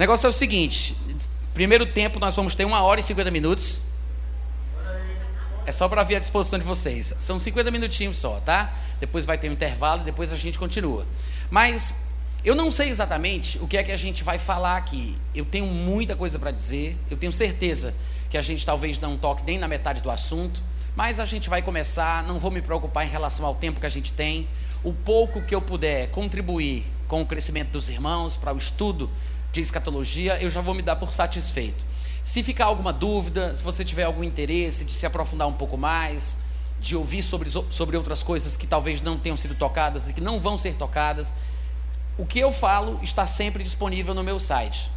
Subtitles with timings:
[0.00, 0.96] negócio é o seguinte:
[1.52, 3.82] primeiro tempo nós vamos ter uma hora e 50 minutos.
[5.66, 7.14] É só para ver a disposição de vocês.
[7.20, 8.72] São 50 minutinhos só, tá?
[8.98, 11.06] Depois vai ter um intervalo e depois a gente continua.
[11.50, 11.96] Mas
[12.42, 15.16] eu não sei exatamente o que é que a gente vai falar aqui.
[15.34, 16.96] Eu tenho muita coisa para dizer.
[17.10, 17.94] Eu tenho certeza
[18.30, 20.62] que a gente talvez não toque nem na metade do assunto.
[20.96, 22.24] Mas a gente vai começar.
[22.24, 24.48] Não vou me preocupar em relação ao tempo que a gente tem.
[24.82, 29.10] O pouco que eu puder contribuir com o crescimento dos irmãos, para o estudo
[29.52, 31.84] de escatologia, eu já vou me dar por satisfeito.
[32.22, 36.38] Se ficar alguma dúvida, se você tiver algum interesse de se aprofundar um pouco mais,
[36.78, 40.40] de ouvir sobre, sobre outras coisas que talvez não tenham sido tocadas e que não
[40.40, 41.34] vão ser tocadas,
[42.16, 44.90] o que eu falo está sempre disponível no meu site.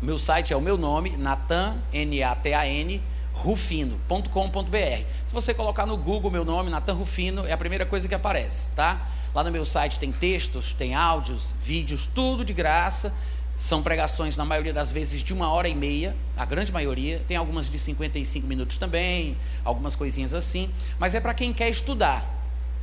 [0.00, 3.02] Meu site é o meu nome, Natan, N-A-T-A-N,
[3.34, 5.04] rufino.com.br.
[5.24, 8.70] Se você colocar no Google meu nome, Natan Rufino, é a primeira coisa que aparece,
[8.70, 9.06] tá?
[9.34, 13.14] Lá no meu site tem textos, tem áudios, vídeos, tudo de graça.
[13.60, 17.22] São pregações, na maioria das vezes, de uma hora e meia, a grande maioria.
[17.28, 20.70] Tem algumas de 55 minutos também, algumas coisinhas assim.
[20.98, 22.26] Mas é para quem quer estudar,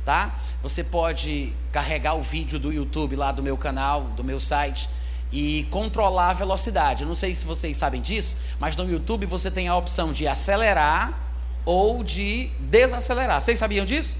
[0.04, 0.38] tá?
[0.62, 4.88] Você pode carregar o vídeo do YouTube lá do meu canal, do meu site,
[5.32, 7.02] e controlar a velocidade.
[7.02, 10.28] Eu não sei se vocês sabem disso, mas no YouTube você tem a opção de
[10.28, 11.12] acelerar
[11.64, 13.40] ou de desacelerar.
[13.40, 14.16] Vocês sabiam disso?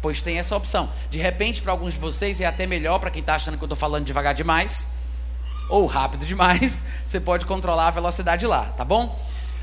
[0.00, 0.88] Pois tem essa opção.
[1.10, 3.66] De repente, para alguns de vocês, é até melhor para quem está achando que eu
[3.66, 5.01] estou falando devagar demais
[5.68, 9.18] ou rápido demais, você pode controlar a velocidade lá, tá bom?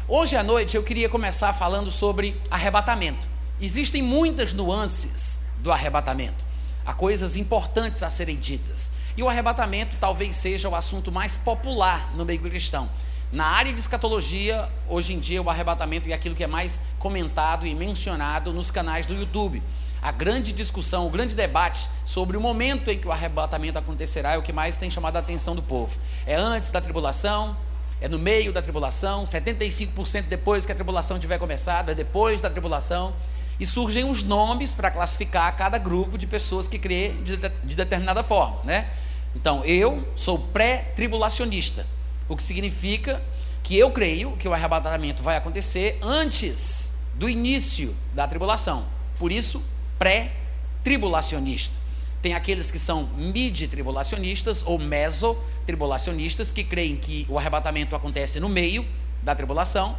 [0.08, 3.28] Hoje à noite eu queria começar falando sobre arrebatamento.
[3.62, 6.46] Existem muitas nuances do arrebatamento.
[6.86, 8.92] Há coisas importantes a serem ditas.
[9.16, 12.90] E o arrebatamento talvez seja o assunto mais popular no meio cristão.
[13.32, 17.68] Na área de escatologia, hoje em dia, o arrebatamento é aquilo que é mais comentado
[17.68, 19.62] e mencionado nos canais do YouTube.
[20.02, 24.38] A grande discussão, o grande debate sobre o momento em que o arrebatamento acontecerá é
[24.38, 25.98] o que mais tem chamado a atenção do povo.
[26.26, 27.56] É antes da tribulação,
[28.02, 32.50] é no meio da tribulação, 75% depois que a tribulação tiver começado, é depois da
[32.50, 33.14] tribulação.
[33.60, 38.24] E surgem os nomes para classificar cada grupo de pessoas que crê de, de determinada
[38.24, 38.88] forma, né?
[39.36, 41.86] Então, eu sou pré-tribulacionista,
[42.30, 43.22] o que significa
[43.62, 48.86] que eu creio que o arrebatamento vai acontecer antes do início da tribulação.
[49.20, 49.62] Por isso,
[50.00, 51.76] pré-tribulacionista.
[52.22, 58.86] Tem aqueles que são mid-tribulacionistas ou meso-tribulacionistas, que creem que o arrebatamento acontece no meio
[59.22, 59.96] da tribulação.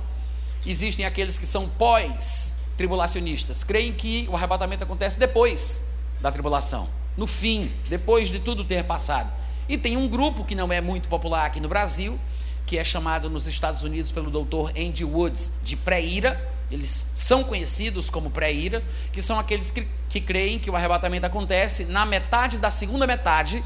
[0.66, 5.84] Existem aqueles que são pós-tribulacionistas, creem que o arrebatamento acontece depois
[6.20, 9.32] da tribulação, no fim, depois de tudo ter passado.
[9.68, 12.18] E tem um grupo que não é muito popular aqui no Brasil,
[12.66, 16.38] que é chamado nos Estados Unidos pelo doutor Andy Woods de pré-ira,
[16.70, 18.82] eles são conhecidos como pré-ira,
[19.12, 23.62] que são aqueles que, que creem que o arrebatamento acontece na metade da segunda metade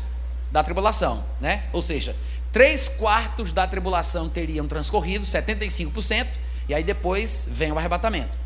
[0.50, 1.64] da tribulação, né?
[1.72, 2.16] Ou seja,
[2.52, 6.26] três quartos da tribulação teriam transcorrido, 75%,
[6.68, 8.38] e aí depois vem o arrebatamento.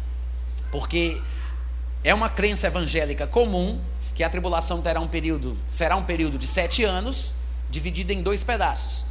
[0.72, 1.20] Porque
[2.02, 3.80] é uma crença evangélica comum
[4.14, 7.32] que a tribulação terá um período, será um período de sete anos,
[7.70, 9.06] dividido em dois pedaços.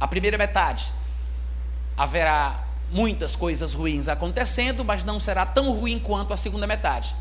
[0.00, 0.92] A primeira metade
[1.96, 7.14] haverá muitas coisas ruins acontecendo, mas não será tão ruim quanto a segunda metade.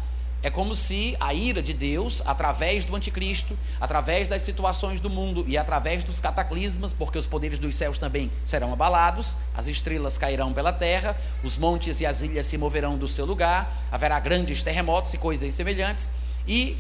[0.44, 5.44] É como se a ira de Deus, através do anticristo, através das situações do mundo
[5.48, 10.54] e através dos cataclismas, porque os poderes dos céus também serão abalados, as estrelas cairão
[10.54, 15.14] pela terra, os montes e as ilhas se moverão do seu lugar, haverá grandes terremotos
[15.16, 16.12] e coisas semelhantes,
[16.48, 16.78] e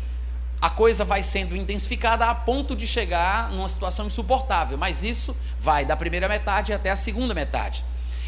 [0.61, 5.83] a coisa vai sendo intensificada a ponto de chegar numa situação insuportável, mas isso vai
[5.83, 7.83] da primeira metade até a segunda metade.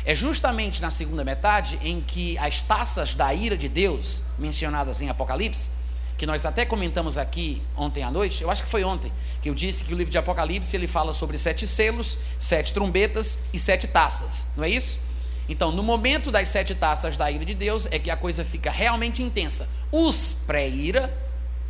[0.10, 5.08] É justamente na segunda metade em que as taças da ira de Deus, mencionadas em
[5.08, 5.70] Apocalipse,
[6.18, 9.54] que nós até comentamos aqui ontem à noite, eu acho que foi ontem, que eu
[9.54, 13.86] disse que o livro de Apocalipse ele fala sobre sete selos, sete trombetas e sete
[13.88, 15.00] taças, não é isso?
[15.48, 18.72] Então, no momento das sete taças da ira de Deus, é que a coisa fica
[18.72, 19.70] realmente intensa.
[19.92, 21.16] Os pré-ira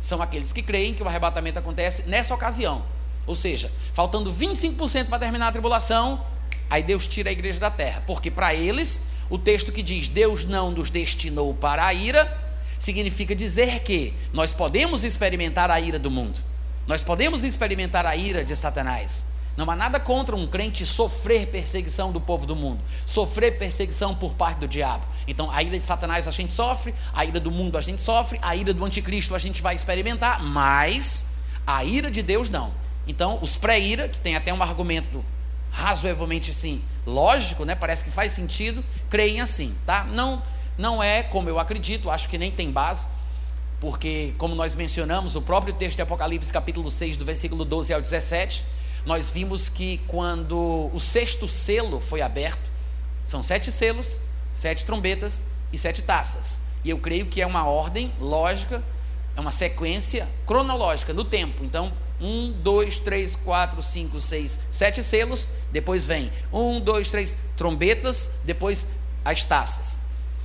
[0.00, 2.86] são aqueles que creem que o arrebatamento acontece nessa ocasião.
[3.26, 6.24] Ou seja, faltando 25% para terminar a tribulação,
[6.70, 10.44] Aí Deus tira a igreja da terra, porque para eles, o texto que diz Deus
[10.44, 12.40] não nos destinou para a ira,
[12.78, 16.38] significa dizer que nós podemos experimentar a ira do mundo,
[16.86, 19.26] nós podemos experimentar a ira de Satanás.
[19.56, 24.32] Não há nada contra um crente sofrer perseguição do povo do mundo, sofrer perseguição por
[24.34, 25.04] parte do diabo.
[25.26, 28.38] Então, a ira de Satanás a gente sofre, a ira do mundo a gente sofre,
[28.40, 31.26] a ira do anticristo a gente vai experimentar, mas
[31.66, 32.72] a ira de Deus não.
[33.06, 35.22] Então, os pré-ira, que tem até um argumento
[35.70, 37.74] razoavelmente assim, lógico, né?
[37.74, 40.04] Parece que faz sentido, creem assim, tá?
[40.04, 40.42] Não,
[40.76, 43.08] não é como eu acredito, acho que nem tem base,
[43.80, 48.00] porque como nós mencionamos, o próprio texto de Apocalipse capítulo 6, do versículo 12 ao
[48.00, 48.64] 17,
[49.06, 52.70] nós vimos que quando o sexto selo foi aberto,
[53.24, 54.20] são sete selos,
[54.52, 56.60] sete trombetas e sete taças.
[56.84, 58.82] E eu creio que é uma ordem lógica,
[59.36, 61.64] é uma sequência cronológica no tempo.
[61.64, 68.32] Então, um, dois, três, quatro, cinco, seis, sete selos, depois vem um, dois, três trombetas,
[68.44, 68.88] depois
[69.24, 70.00] as taças.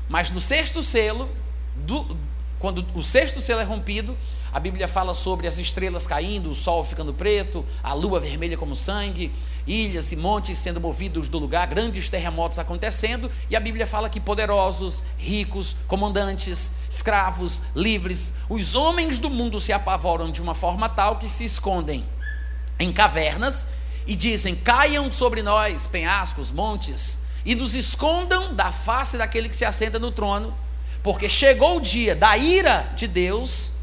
[0.07, 1.30] Mas no sexto selo,
[1.75, 2.18] do,
[2.60, 4.16] quando o sexto selo é rompido,
[4.56, 8.74] a Bíblia fala sobre as estrelas caindo, o sol ficando preto, a lua vermelha como
[8.74, 9.30] sangue,
[9.68, 14.19] ilhas e montes sendo movidos do lugar, grandes terremotos acontecendo, e a Bíblia fala que
[14.19, 21.18] poderosos, ricos, comandantes, escravos, livres, os homens do mundo se apavoram de uma forma tal
[21.18, 22.06] que se escondem
[22.80, 23.68] em cavernas
[24.07, 29.66] e dizem: caiam sobre nós penhascos, montes, e nos escondam da face daquele que se
[29.66, 30.56] assenta no trono,
[31.04, 33.75] porque chegou o dia da ira de Deus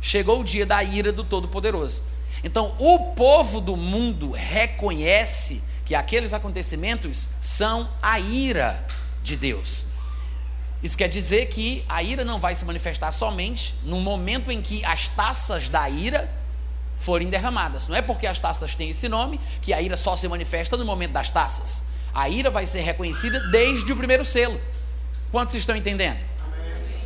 [0.00, 2.02] chegou o dia da ira do Todo-Poderoso.
[2.42, 8.86] Então, o povo do mundo reconhece que aqueles acontecimentos são a ira
[9.22, 9.86] de Deus.
[10.82, 14.82] Isso quer dizer que a ira não vai se manifestar somente no momento em que
[14.84, 16.32] as taças da ira
[17.00, 17.88] forem derramadas.
[17.88, 20.84] Não é porque as taças têm esse nome que a ira só se manifesta no
[20.84, 21.86] momento das taças.
[22.14, 24.60] A ira vai ser reconhecida desde o primeiro selo.
[25.32, 26.22] Quantos estão entendendo?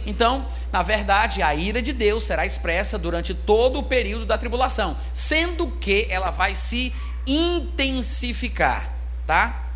[0.05, 4.96] Então, na verdade, a ira de Deus será expressa durante todo o período da tribulação,
[5.14, 6.93] sendo que ela vai se
[7.26, 8.93] intensificar,
[9.26, 9.70] tá?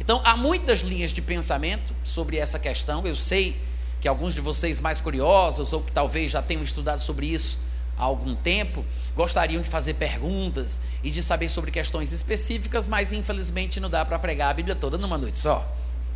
[0.00, 3.06] Então, há muitas linhas de pensamento sobre essa questão.
[3.06, 3.58] Eu sei
[4.00, 7.60] que alguns de vocês mais curiosos ou que talvez já tenham estudado sobre isso
[7.98, 8.84] há algum tempo,
[9.18, 14.16] gostariam de fazer perguntas e de saber sobre questões específicas, mas infelizmente não dá para
[14.16, 15.68] pregar a Bíblia toda numa noite só,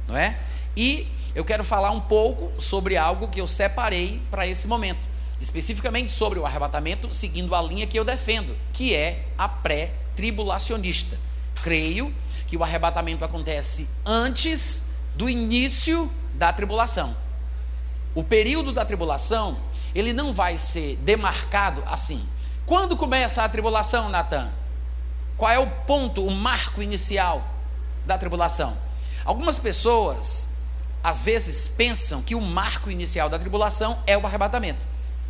[0.06, 0.38] não é?
[0.76, 5.08] E eu quero falar um pouco sobre algo que eu separei para esse momento,
[5.40, 11.18] especificamente sobre o arrebatamento, seguindo a linha que eu defendo, que é a pré-tribulacionista.
[11.60, 12.14] Creio
[12.46, 14.84] que o arrebatamento acontece antes
[15.16, 17.16] do início da tribulação.
[18.14, 19.58] O período da tribulação,
[19.92, 22.24] ele não vai ser demarcado assim.
[22.66, 24.50] Quando começa a tribulação, Natan?
[25.36, 27.44] Qual é o ponto, o marco inicial
[28.06, 28.76] da tribulação?
[29.24, 30.50] Algumas pessoas
[31.02, 34.86] às vezes pensam que o marco inicial da tribulação é o arrebatamento.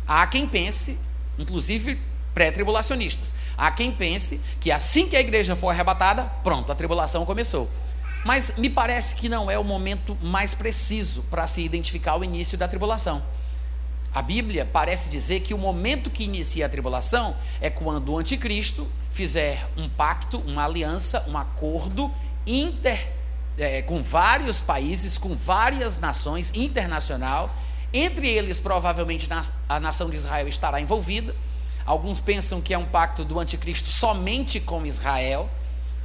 [0.07, 0.99] Há quem pense,
[1.37, 1.99] inclusive
[2.33, 7.69] pré-tribulacionistas, há quem pense que assim que a igreja for arrebatada, pronto, a tribulação começou.
[8.23, 12.57] Mas me parece que não é o momento mais preciso para se identificar o início
[12.57, 13.21] da tribulação.
[14.13, 18.87] A Bíblia parece dizer que o momento que inicia a tribulação é quando o anticristo
[19.09, 22.11] fizer um pacto, uma aliança, um acordo
[22.45, 23.09] inter
[23.57, 27.49] é, com vários países, com várias nações internacional.
[27.91, 29.27] Entre eles, provavelmente,
[29.67, 31.35] a nação de Israel estará envolvida.
[31.85, 35.49] Alguns pensam que é um pacto do anticristo somente com Israel.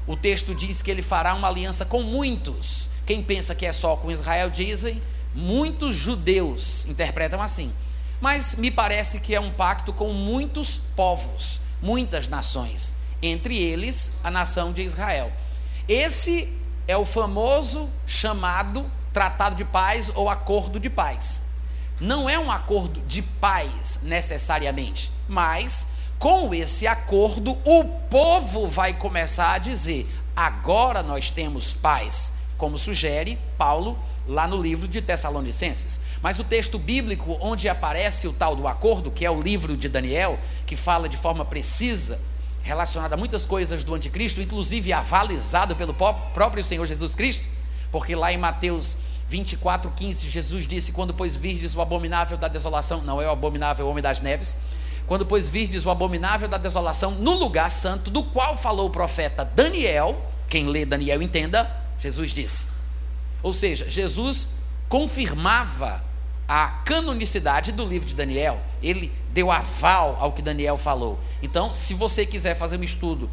[0.06, 2.88] O texto diz que ele fará uma aliança com muitos.
[3.04, 5.02] Quem pensa que é só com Israel, dizem,
[5.34, 7.70] muitos judeus interpretam assim.
[8.20, 14.30] Mas me parece que é um pacto com muitos povos, muitas nações, entre eles a
[14.30, 15.32] nação de Israel.
[15.88, 16.52] Esse
[16.86, 21.42] é o famoso chamado tratado de paz ou acordo de paz.
[22.00, 25.88] Não é um acordo de paz necessariamente, mas
[26.18, 33.38] com esse acordo o povo vai começar a dizer: agora nós temos paz, como sugere
[33.56, 35.98] Paulo lá no livro de Tessalonicenses.
[36.22, 39.88] Mas o texto bíblico onde aparece o tal do acordo, que é o livro de
[39.88, 42.20] Daniel, que fala de forma precisa
[42.62, 47.48] relacionada a muitas coisas do anticristo, inclusive avalizado pelo próprio Senhor Jesus Cristo,
[47.90, 53.00] porque lá em Mateus 24, 15, Jesus disse: Quando, pois, virdes o abominável da desolação,
[53.00, 54.58] não é o abominável homem das neves,
[55.06, 59.44] quando, pois, virdes o abominável da desolação no lugar santo, do qual falou o profeta
[59.44, 60.14] Daniel,
[60.48, 62.77] quem lê Daniel entenda, Jesus disse.
[63.42, 64.48] Ou seja, Jesus
[64.88, 66.04] confirmava
[66.48, 68.60] a canonicidade do livro de Daniel.
[68.82, 71.20] Ele deu aval ao que Daniel falou.
[71.42, 73.30] Então, se você quiser fazer um estudo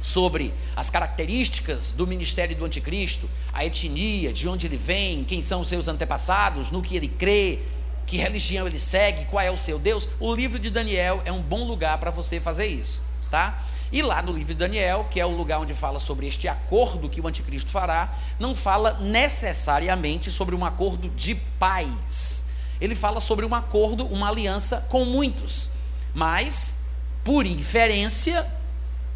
[0.00, 5.62] sobre as características do ministério do anticristo, a etnia, de onde ele vem, quem são
[5.62, 7.60] os seus antepassados, no que ele crê,
[8.06, 11.40] que religião ele segue, qual é o seu Deus, o livro de Daniel é um
[11.40, 13.62] bom lugar para você fazer isso, tá?
[13.94, 17.08] E lá no livro de Daniel, que é o lugar onde fala sobre este acordo
[17.08, 22.44] que o anticristo fará, não fala necessariamente sobre um acordo de paz.
[22.80, 25.70] Ele fala sobre um acordo, uma aliança com muitos.
[26.12, 26.78] Mas,
[27.22, 28.44] por inferência,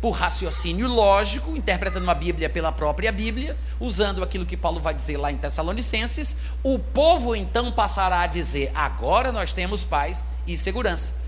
[0.01, 5.17] por raciocínio lógico, interpretando a Bíblia pela própria Bíblia, usando aquilo que Paulo vai dizer
[5.17, 11.27] lá em Tessalonicenses, o povo então passará a dizer: agora nós temos paz e segurança.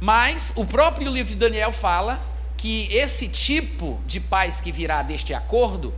[0.00, 2.20] Mas o próprio livro de Daniel fala
[2.56, 5.94] que esse tipo de paz que virá deste acordo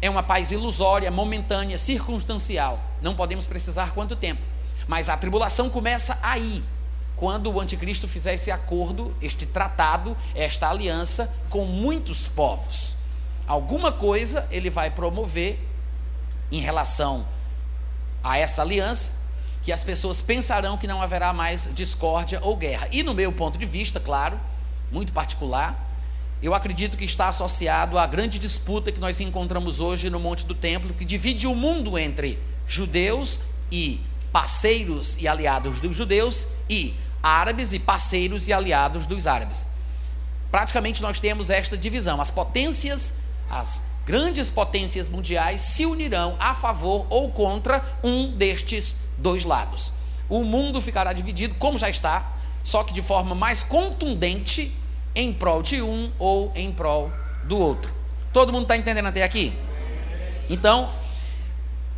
[0.00, 2.80] é uma paz ilusória, momentânea, circunstancial.
[3.00, 4.42] Não podemos precisar quanto tempo.
[4.86, 6.62] Mas a tribulação começa aí,
[7.16, 12.96] quando o anticristo fizer esse acordo, este tratado, esta aliança com muitos povos.
[13.46, 15.58] Alguma coisa ele vai promover
[16.50, 17.26] em relação
[18.22, 19.12] a essa aliança,
[19.64, 22.86] que as pessoas pensarão que não haverá mais discórdia ou guerra.
[22.92, 24.38] E no meu ponto de vista, claro,
[24.92, 25.90] muito particular,
[26.42, 30.54] eu acredito que está associado à grande disputa que nós encontramos hoje no Monte do
[30.54, 33.40] Templo, que divide o mundo entre judeus
[33.72, 39.66] e parceiros e aliados dos judeus e árabes e parceiros e aliados dos árabes.
[40.50, 42.20] Praticamente nós temos esta divisão.
[42.20, 43.14] As potências,
[43.48, 49.92] as grandes potências mundiais se unirão a favor ou contra um destes dois lados.
[50.28, 54.72] O mundo ficará dividido, como já está, só que de forma mais contundente
[55.14, 57.12] em prol de um ou em prol
[57.44, 57.92] do outro.
[58.32, 59.52] Todo mundo está entendendo até aqui?
[60.50, 60.90] Então,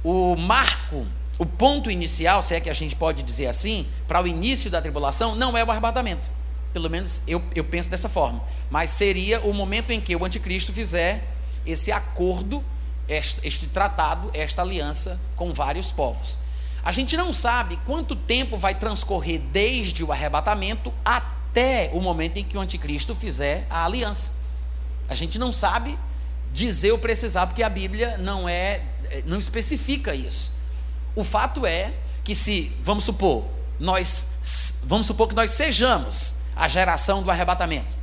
[0.05, 1.07] o marco,
[1.39, 4.83] o ponto inicial, se é que a gente pode dizer assim, para o início da
[4.83, 6.31] tribulação, não é o arrebatamento.
[6.73, 8.43] Pelo menos eu, eu penso dessa forma.
[8.71, 11.25] Mas seria o momento em que o anticristo fizer
[11.65, 12.63] esse acordo,
[13.09, 16.39] este, este tratado, esta aliança com vários povos.
[16.87, 22.45] A gente não sabe quanto tempo vai transcorrer desde o arrebatamento até o momento em
[22.45, 24.35] que o anticristo fizer a aliança.
[25.09, 25.99] A gente não sabe
[26.53, 28.83] dizer ou precisar, porque a Bíblia não é,
[29.25, 30.53] não especifica isso.
[31.17, 33.45] O fato é que se, vamos supor,
[33.81, 34.29] nós
[34.85, 37.97] vamos supor que nós sejamos a geração do arrebatamento.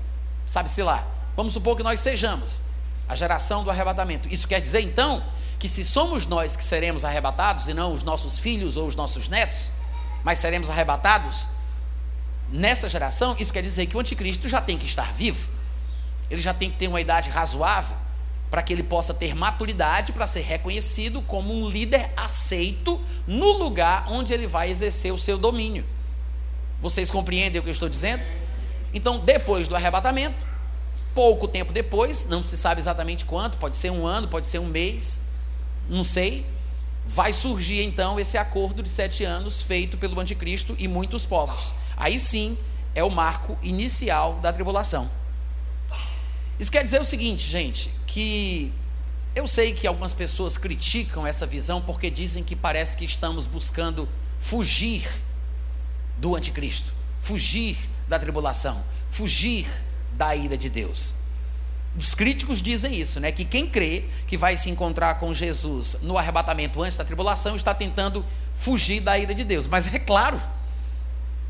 [0.45, 1.07] Sabe-se lá.
[1.37, 2.61] Vamos supor que nós sejamos
[3.07, 4.27] a geração do arrebatamento.
[4.27, 5.23] Isso quer dizer então
[5.63, 9.29] que se somos nós que seremos arrebatados e não os nossos filhos ou os nossos
[9.29, 9.71] netos,
[10.21, 11.47] mas seremos arrebatados
[12.51, 15.49] nessa geração, isso quer dizer que o anticristo já tem que estar vivo.
[16.29, 17.95] Ele já tem que ter uma idade razoável
[18.51, 24.11] para que ele possa ter maturidade para ser reconhecido como um líder aceito no lugar
[24.11, 25.85] onde ele vai exercer o seu domínio.
[26.81, 28.21] Vocês compreendem o que eu estou dizendo?
[28.93, 30.45] Então, depois do arrebatamento,
[31.15, 34.65] pouco tempo depois, não se sabe exatamente quanto, pode ser um ano, pode ser um
[34.65, 35.31] mês,
[35.93, 36.45] não sei,
[37.05, 41.73] vai surgir então esse acordo de sete anos feito pelo anticristo e muitos povos.
[41.95, 42.57] Aí sim
[42.95, 45.09] é o marco inicial da tribulação.
[46.59, 48.71] Isso quer dizer o seguinte, gente, que
[49.35, 54.07] eu sei que algumas pessoas criticam essa visão porque dizem que parece que estamos buscando
[54.39, 55.07] fugir
[56.17, 59.67] do anticristo, fugir da tribulação, fugir
[60.13, 61.15] da ira de Deus.
[61.97, 63.31] Os críticos dizem isso, né?
[63.31, 67.73] Que quem crê que vai se encontrar com Jesus no arrebatamento antes da tribulação está
[67.73, 69.67] tentando fugir da ira de Deus.
[69.67, 70.41] Mas é claro,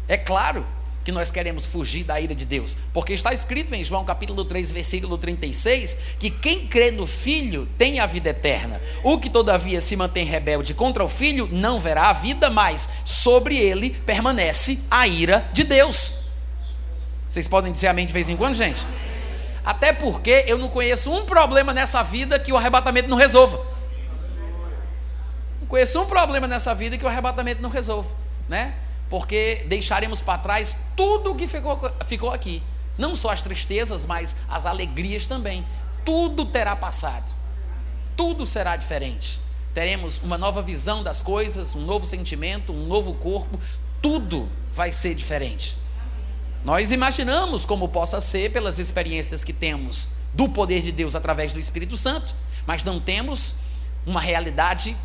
[0.07, 0.65] é claro
[1.03, 4.71] que nós queremos fugir da ira de Deus, porque está escrito em João capítulo 3,
[4.71, 8.81] versículo 36, que quem crê no Filho tem a vida eterna.
[9.03, 13.57] O que todavia se mantém rebelde contra o Filho não verá a vida, mas sobre
[13.57, 16.13] ele permanece a ira de Deus.
[17.27, 18.85] Vocês podem dizer amém de vez em quando, gente?
[19.65, 23.65] Até porque eu não conheço um problema nessa vida que o arrebatamento não resolva.
[25.61, 28.09] Não conheço um problema nessa vida que o arrebatamento não resolva,
[28.49, 28.75] né?
[29.09, 32.61] Porque deixaremos para trás tudo o que ficou, ficou aqui.
[32.97, 35.65] Não só as tristezas, mas as alegrias também.
[36.03, 37.33] Tudo terá passado.
[38.17, 39.39] Tudo será diferente.
[39.73, 43.57] Teremos uma nova visão das coisas, um novo sentimento, um novo corpo.
[44.01, 45.77] Tudo vai ser diferente.
[46.63, 51.59] Nós imaginamos como possa ser pelas experiências que temos do poder de Deus através do
[51.59, 52.33] Espírito Santo,
[52.65, 53.57] mas não temos
[54.05, 54.95] uma realidade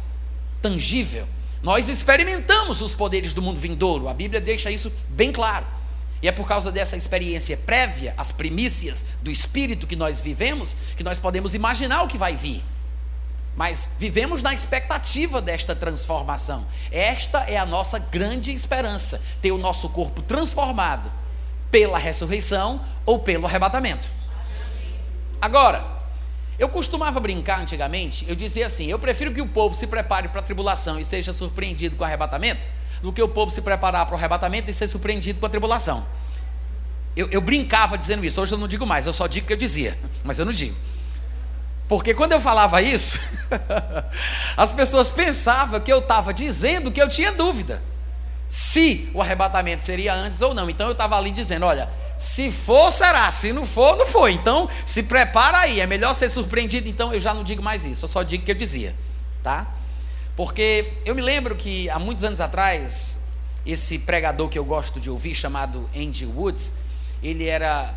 [0.62, 1.26] tangível.
[1.60, 5.66] Nós experimentamos os poderes do mundo vindouro, a Bíblia deixa isso bem claro.
[6.22, 11.02] E é por causa dessa experiência prévia, as primícias do Espírito que nós vivemos, que
[11.02, 12.62] nós podemos imaginar o que vai vir.
[13.56, 16.64] Mas vivemos na expectativa desta transformação.
[16.92, 21.10] Esta é a nossa grande esperança: ter o nosso corpo transformado
[21.70, 24.10] pela ressurreição ou pelo arrebatamento.
[25.40, 25.84] Agora,
[26.58, 30.40] eu costumava brincar antigamente, eu dizia assim: eu prefiro que o povo se prepare para
[30.40, 32.66] a tribulação e seja surpreendido com o arrebatamento,
[33.00, 36.04] do que o povo se preparar para o arrebatamento e ser surpreendido com a tribulação.
[37.16, 39.56] Eu, eu brincava dizendo isso, hoje eu não digo mais, eu só digo que eu
[39.56, 40.76] dizia, mas eu não digo.
[41.88, 43.18] Porque quando eu falava isso,
[44.56, 47.82] as pessoas pensavam que eu estava dizendo que eu tinha dúvida
[48.48, 50.70] se o arrebatamento seria antes ou não.
[50.70, 54.32] Então eu estava ali dizendo: olha, se for, será, se não for, não foi.
[54.32, 56.88] Então se prepara aí, é melhor ser surpreendido.
[56.88, 58.94] Então eu já não digo mais isso, eu só digo o que eu dizia,
[59.42, 59.66] tá?
[60.34, 63.24] Porque eu me lembro que há muitos anos atrás,
[63.66, 66.74] esse pregador que eu gosto de ouvir, chamado Andy Woods,
[67.22, 67.92] ele era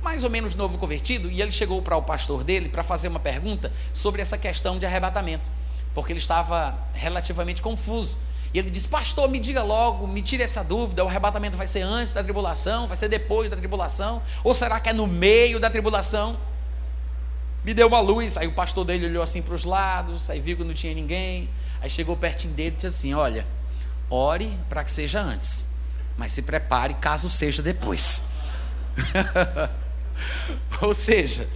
[0.00, 3.20] mais ou menos novo convertido, e ele chegou para o pastor dele para fazer uma
[3.20, 5.50] pergunta sobre essa questão de arrebatamento,
[5.94, 8.18] porque ele estava relativamente confuso.
[8.52, 11.82] E ele disse: Pastor, me diga logo, me tire essa dúvida: o arrebatamento vai ser
[11.82, 15.70] antes da tribulação, vai ser depois da tribulação, ou será que é no meio da
[15.70, 16.36] tribulação?
[17.64, 18.36] Me deu uma luz.
[18.36, 21.48] Aí o pastor dele olhou assim para os lados, aí viu que não tinha ninguém.
[21.80, 23.46] Aí chegou pertinho dele e disse assim: Olha,
[24.08, 25.68] ore para que seja antes,
[26.16, 28.24] mas se prepare caso seja depois.
[30.82, 31.48] Ou seja,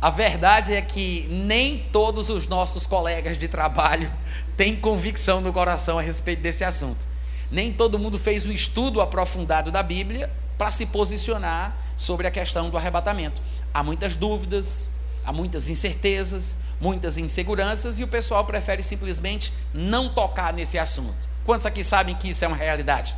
[0.00, 4.10] a verdade é que nem todos os nossos colegas de trabalho
[4.56, 7.06] têm convicção no coração a respeito desse assunto.
[7.50, 12.70] Nem todo mundo fez um estudo aprofundado da Bíblia para se posicionar sobre a questão
[12.70, 13.40] do arrebatamento.
[13.72, 14.90] Há muitas dúvidas,
[15.24, 21.28] há muitas incertezas, muitas inseguranças e o pessoal prefere simplesmente não tocar nesse assunto.
[21.44, 23.14] Quantos aqui sabem que isso é uma realidade?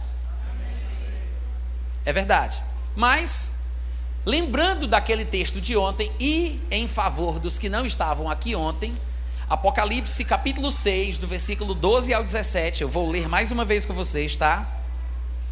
[2.05, 2.63] É verdade.
[2.95, 3.59] Mas
[4.29, 8.95] Lembrando daquele texto de ontem e em favor dos que não estavam aqui ontem,
[9.49, 13.95] Apocalipse capítulo 6, do versículo 12 ao 17, eu vou ler mais uma vez com
[13.95, 14.69] vocês, tá?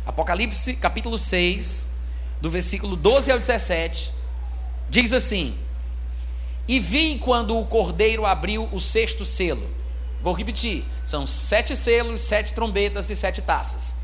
[0.05, 1.88] Apocalipse capítulo 6,
[2.38, 4.12] do versículo 12 ao 17,
[4.91, 5.57] diz assim:
[6.69, 9.67] E vi quando o cordeiro abriu o sexto selo.
[10.21, 13.97] Vou repetir: são sete selos, sete trombetas e sete taças.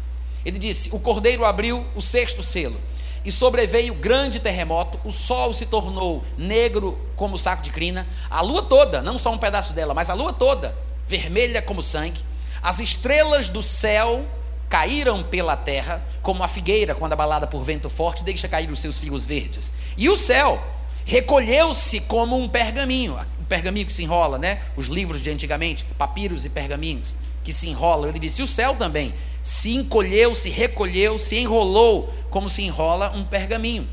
[0.42, 2.80] Ele disse: O cordeiro abriu o sexto selo
[3.24, 8.62] e sobreveio grande terremoto, o sol se tornou negro como saco de crina, a lua
[8.62, 10.76] toda, não só um pedaço dela, mas a lua toda,
[11.06, 12.20] vermelha como sangue,
[12.62, 14.24] as estrelas do céu
[14.68, 18.98] caíram pela terra, como a figueira, quando abalada por vento forte, deixa cair os seus
[18.98, 19.74] fios verdes.
[19.98, 20.62] E o céu
[21.04, 24.62] recolheu-se como um pergaminho, um pergaminho que se enrola, né?
[24.76, 28.08] Os livros de antigamente, papiros e pergaminhos que se enrolam.
[28.08, 33.24] Ele disse: o céu também se encolheu, se recolheu, se enrolou, como se enrola um
[33.24, 33.88] pergaminho.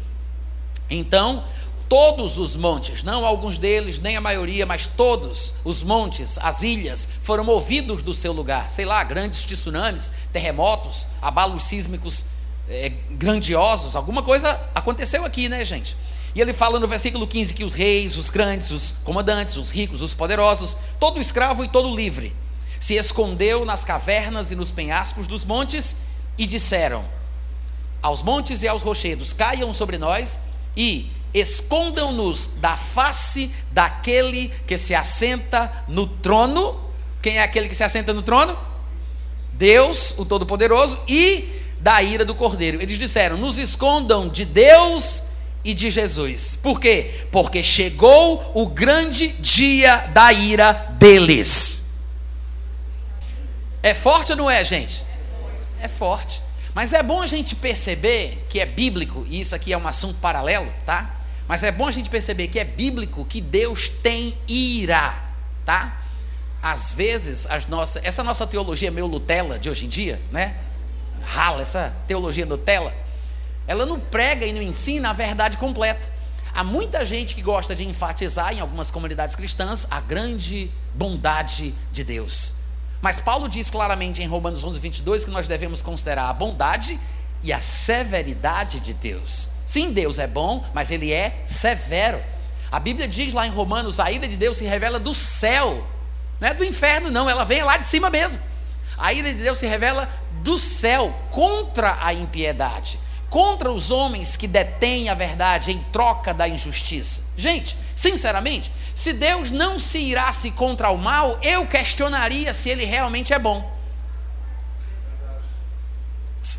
[0.89, 1.43] Então,
[1.89, 7.07] todos os montes, não alguns deles, nem a maioria, mas todos os montes, as ilhas,
[7.21, 8.69] foram movidos do seu lugar.
[8.69, 12.25] Sei lá, grandes tsunamis, terremotos, abalos sísmicos
[12.69, 15.97] é, grandiosos, alguma coisa aconteceu aqui, né, gente?
[16.35, 20.01] E ele fala no versículo 15 que os reis, os grandes, os comandantes, os ricos,
[20.03, 22.35] os poderosos, todo escravo e todo livre,
[22.79, 25.95] se escondeu nas cavernas e nos penhascos dos montes
[26.37, 27.03] e disseram:
[28.01, 30.39] Aos montes e aos rochedos caiam sobre nós
[30.75, 36.79] e escondam-nos da face daquele que se assenta no trono.
[37.21, 38.57] Quem é aquele que se assenta no trono?
[39.53, 41.49] Deus, o Todo-Poderoso, e
[41.81, 42.81] da ira do Cordeiro.
[42.81, 45.23] Eles disseram: Nos escondam de Deus
[45.63, 46.55] e de Jesus.
[46.55, 47.25] Por quê?
[47.29, 51.88] Porque chegou o grande dia da ira deles.
[53.81, 55.03] É forte ou não é, gente?
[55.81, 56.41] É forte.
[56.73, 60.19] Mas é bom a gente perceber que é bíblico, e isso aqui é um assunto
[60.19, 61.15] paralelo, tá?
[61.47, 65.15] Mas é bom a gente perceber que é bíblico que Deus tem ira,
[65.65, 65.99] tá?
[66.61, 70.57] Às vezes, as nossas, essa nossa teologia meio Nutella de hoje em dia, né?
[71.23, 72.93] Rala, essa teologia Nutella,
[73.65, 76.07] ela não prega e não ensina a verdade completa.
[76.53, 82.03] Há muita gente que gosta de enfatizar em algumas comunidades cristãs a grande bondade de
[82.03, 82.58] Deus.
[83.01, 86.99] Mas Paulo diz claramente em Romanos 11, 22 que nós devemos considerar a bondade
[87.41, 89.51] e a severidade de Deus.
[89.65, 92.21] Sim, Deus é bom, mas ele é severo.
[92.71, 95.87] A Bíblia diz lá em Romanos: a ira de Deus se revela do céu,
[96.39, 98.41] não é do inferno, não, ela vem lá de cima mesmo.
[98.97, 100.09] A ira de Deus se revela
[100.43, 102.99] do céu contra a impiedade
[103.29, 107.21] contra os homens que detêm a verdade em troca da injustiça.
[107.37, 113.33] Gente, sinceramente, se Deus não se irasse contra o mal, eu questionaria se ele realmente
[113.33, 113.77] é bom.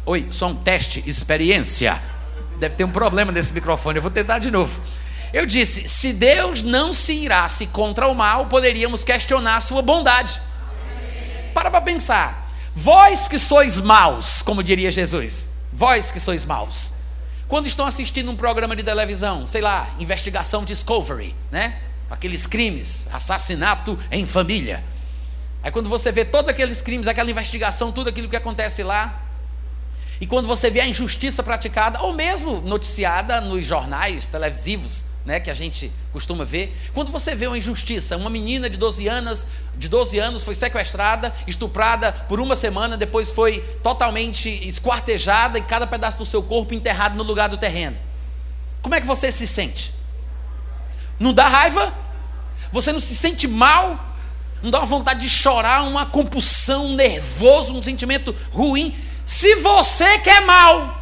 [0.07, 2.01] Oi, só um teste, experiência.
[2.59, 4.81] Deve ter um problema nesse microfone, eu vou tentar de novo.
[5.33, 10.41] Eu disse: se Deus não se irasse contra o mal, poderíamos questionar a sua bondade.
[11.55, 12.49] Para para pensar.
[12.75, 16.93] Vós que sois maus, como diria Jesus, Vós que sois maus.
[17.49, 21.81] Quando estão assistindo um programa de televisão, sei lá, investigação Discovery, né?
[22.09, 24.85] Aqueles crimes, assassinato em família.
[25.63, 29.21] Aí quando você vê todos aqueles crimes, aquela investigação, tudo aquilo que acontece lá,
[30.21, 35.51] e quando você vê a injustiça praticada, ou mesmo noticiada nos jornais televisivos, né, que
[35.51, 36.75] a gente costuma ver.
[36.95, 41.35] Quando você vê uma injustiça, uma menina de 12 anos, de 12 anos foi sequestrada,
[41.47, 47.17] estuprada por uma semana, depois foi totalmente esquartejada e cada pedaço do seu corpo enterrado
[47.17, 47.99] no lugar do terreno.
[48.83, 49.93] Como é que você se sente?
[51.19, 51.93] Não dá raiva?
[52.73, 54.09] Você não se sente mal?
[54.63, 58.97] Não dá uma vontade de chorar, uma compulsão, um nervoso, um sentimento ruim?
[59.27, 60.99] Se você quer mal,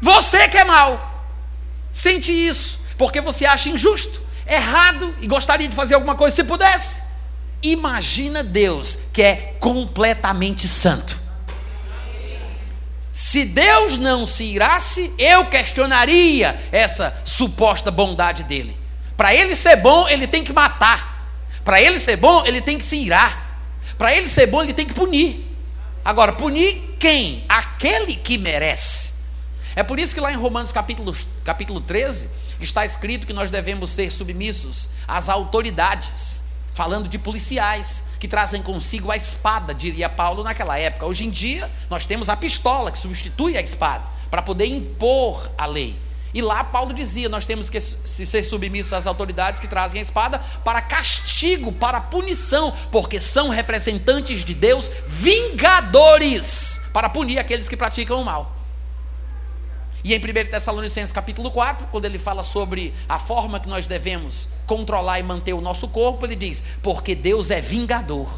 [0.00, 1.24] você quer mal,
[1.90, 7.02] sente isso porque você acha injusto, errado e gostaria de fazer alguma coisa se pudesse.
[7.62, 11.26] Imagina Deus que é completamente santo.
[13.10, 18.76] Se Deus não se irasse, eu questionaria essa suposta bondade dele.
[19.16, 21.16] Para ele ser bom, ele tem que matar.
[21.64, 23.58] Para ele ser bom, ele tem que se irar.
[23.96, 25.46] Para ele ser bom, ele tem que punir.
[26.04, 27.42] Agora, punir quem?
[27.48, 29.14] Aquele que merece.
[29.74, 32.28] É por isso que lá em Romanos capítulo, capítulo 13
[32.60, 36.42] está escrito que nós devemos ser submissos às autoridades,
[36.74, 41.06] falando de policiais que trazem consigo a espada, diria Paulo naquela época.
[41.06, 45.66] Hoje em dia, nós temos a pistola que substitui a espada para poder impor a
[45.66, 45.98] lei.
[46.34, 50.38] E lá Paulo dizia: nós temos que ser submissos às autoridades que trazem a espada
[50.64, 58.20] para castigo, para punição, porque são representantes de Deus, vingadores, para punir aqueles que praticam
[58.20, 58.55] o mal.
[60.06, 64.50] E em 1 Tessalonicenses capítulo 4, quando ele fala sobre a forma que nós devemos
[64.64, 68.28] controlar e manter o nosso corpo, ele diz: porque Deus é vingador.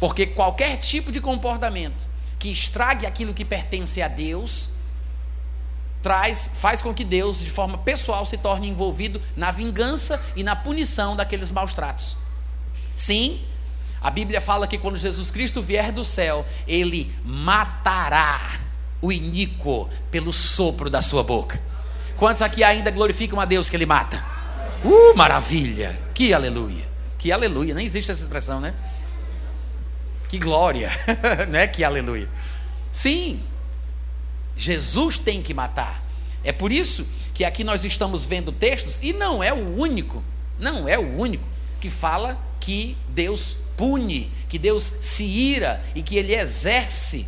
[0.00, 4.70] Porque qualquer tipo de comportamento que estrague aquilo que pertence a Deus,
[6.02, 10.56] traz, faz com que Deus, de forma pessoal, se torne envolvido na vingança e na
[10.56, 12.16] punição daqueles maus tratos.
[12.96, 13.40] Sim,
[14.00, 18.71] a Bíblia fala que quando Jesus Cristo vier do céu, ele matará
[19.02, 21.60] o iníquo pelo sopro da sua boca.
[22.16, 24.24] Quantos aqui ainda glorificam a Deus que ele mata?
[24.84, 25.98] Uh, maravilha!
[26.14, 26.88] Que aleluia!
[27.18, 27.74] Que aleluia!
[27.74, 28.72] Nem existe essa expressão, né?
[30.28, 30.90] Que glória!
[31.50, 31.66] né?
[31.66, 32.28] Que aleluia!
[32.92, 33.40] Sim,
[34.56, 36.02] Jesus tem que matar.
[36.44, 40.22] É por isso que aqui nós estamos vendo textos, e não é o único,
[40.58, 41.46] não é o único,
[41.80, 47.26] que fala que Deus pune, que Deus se ira e que ele exerce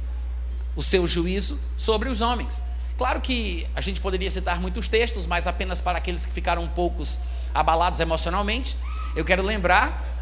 [0.76, 2.62] o seu juízo sobre os homens.
[2.96, 6.68] Claro que a gente poderia citar muitos textos, mas apenas para aqueles que ficaram um
[6.68, 7.18] poucos
[7.52, 8.76] abalados emocionalmente,
[9.16, 10.12] eu quero lembrar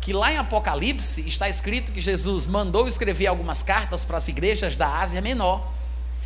[0.00, 4.74] que lá em Apocalipse está escrito que Jesus mandou escrever algumas cartas para as igrejas
[4.76, 5.72] da Ásia Menor.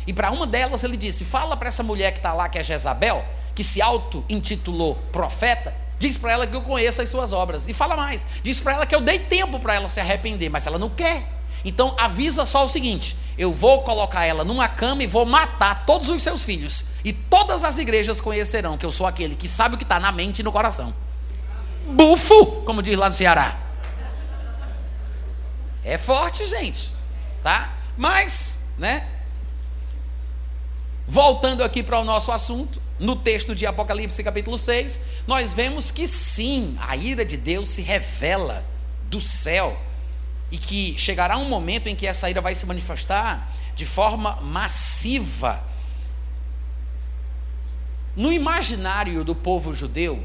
[0.05, 2.63] E para uma delas ele disse: Fala para essa mulher que está lá, que é
[2.63, 7.67] Jezabel, que se auto-intitulou profeta, diz para ela que eu conheço as suas obras.
[7.67, 10.65] E fala mais: diz para ela que eu dei tempo para ela se arrepender, mas
[10.65, 11.23] ela não quer.
[11.65, 16.09] Então avisa só o seguinte: eu vou colocar ela numa cama e vou matar todos
[16.09, 16.85] os seus filhos.
[17.03, 20.11] E todas as igrejas conhecerão que eu sou aquele que sabe o que está na
[20.11, 20.93] mente e no coração.
[21.87, 23.57] Bufo, como diz lá no Ceará.
[25.83, 26.93] É forte, gente,
[27.41, 27.75] tá?
[27.95, 29.07] Mas, né?
[31.07, 36.07] Voltando aqui para o nosso assunto, no texto de Apocalipse capítulo 6, nós vemos que
[36.07, 38.65] sim, a ira de Deus se revela
[39.03, 39.79] do céu
[40.51, 45.61] e que chegará um momento em que essa ira vai se manifestar de forma massiva.
[48.15, 50.23] No imaginário do povo judeu,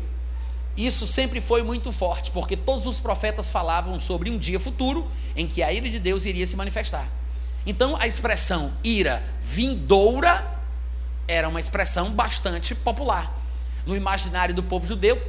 [0.76, 5.46] isso sempre foi muito forte, porque todos os profetas falavam sobre um dia futuro em
[5.46, 7.06] que a ira de Deus iria se manifestar.
[7.66, 10.60] Então, a expressão ira vindoura
[11.28, 13.32] era uma expressão bastante popular.
[13.84, 15.20] No imaginário do povo judeu,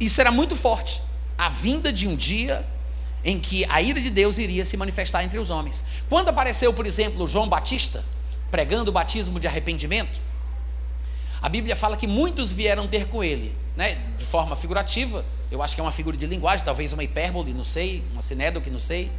[0.00, 1.02] isso era muito forte.
[1.36, 2.64] A vinda de um dia
[3.24, 5.84] em que a ira de Deus iria se manifestar entre os homens.
[6.08, 8.04] Quando apareceu, por exemplo, João Batista,
[8.50, 10.20] pregando o batismo de arrependimento,
[11.40, 15.74] a Bíblia fala que muitos vieram ter com ele, né, de forma figurativa, eu acho
[15.74, 19.10] que é uma figura de linguagem, talvez uma hipérbole, não sei, uma sinédoque, não sei,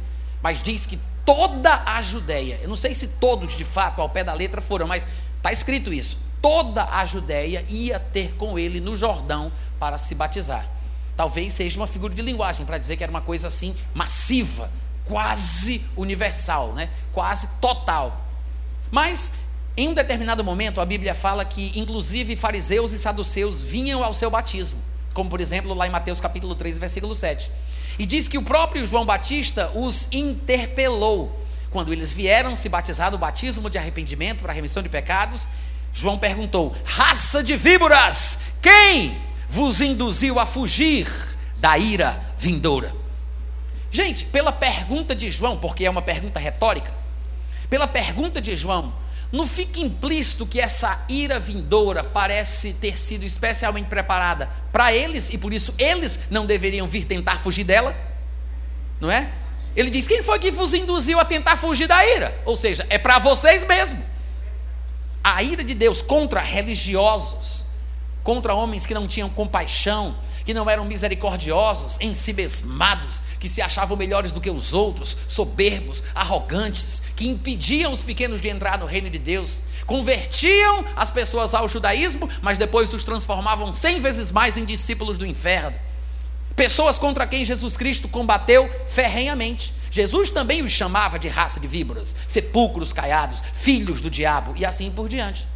[0.42, 4.22] mas diz que toda a Judéia, eu não sei se todos de fato ao pé
[4.22, 8.96] da letra foram, mas está escrito isso, toda a Judéia ia ter com ele no
[8.96, 10.75] Jordão para se batizar.
[11.16, 14.70] Talvez seja uma figura de linguagem para dizer que era uma coisa assim massiva,
[15.04, 16.90] quase universal, né?
[17.12, 18.26] quase total.
[18.90, 19.32] Mas
[19.76, 24.30] em um determinado momento a Bíblia fala que inclusive fariseus e saduceus vinham ao seu
[24.30, 24.78] batismo,
[25.14, 27.50] como por exemplo lá em Mateus capítulo 3, versículo 7.
[27.98, 31.44] E diz que o próprio João Batista os interpelou.
[31.70, 35.48] Quando eles vieram se batizar do batismo de arrependimento para remissão de pecados,
[35.92, 39.16] João perguntou: raça de víboras, quem
[39.48, 41.08] vos induziu a fugir
[41.58, 42.94] da ira vindoura.
[43.90, 46.92] Gente, pela pergunta de João, porque é uma pergunta retórica,
[47.70, 48.92] pela pergunta de João,
[49.32, 55.38] não fica implícito que essa ira vindoura parece ter sido especialmente preparada para eles e
[55.38, 57.96] por isso eles não deveriam vir tentar fugir dela?
[59.00, 59.30] Não é?
[59.74, 62.36] Ele diz: Quem foi que vos induziu a tentar fugir da ira?
[62.44, 64.02] Ou seja, é para vocês mesmo.
[65.22, 67.65] A ira de Deus contra religiosos,
[68.26, 73.62] contra homens que não tinham compaixão, que não eram misericordiosos, em si mesmados, que se
[73.62, 78.86] achavam melhores do que os outros, soberbos, arrogantes, que impediam os pequenos de entrar no
[78.86, 84.56] reino de Deus, convertiam as pessoas ao judaísmo, mas depois os transformavam cem vezes mais
[84.56, 85.78] em discípulos do inferno.
[86.56, 89.72] Pessoas contra quem Jesus Cristo combateu ferrenhamente.
[89.88, 94.90] Jesus também os chamava de raça de víboras, sepulcros caiados, filhos do diabo e assim
[94.90, 95.46] por diante.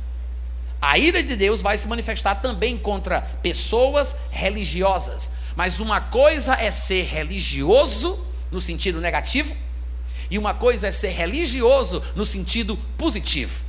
[0.81, 5.31] A ira de Deus vai se manifestar também contra pessoas religiosas.
[5.55, 8.19] Mas uma coisa é ser religioso
[8.51, 9.55] no sentido negativo,
[10.31, 13.65] e uma coisa é ser religioso no sentido positivo.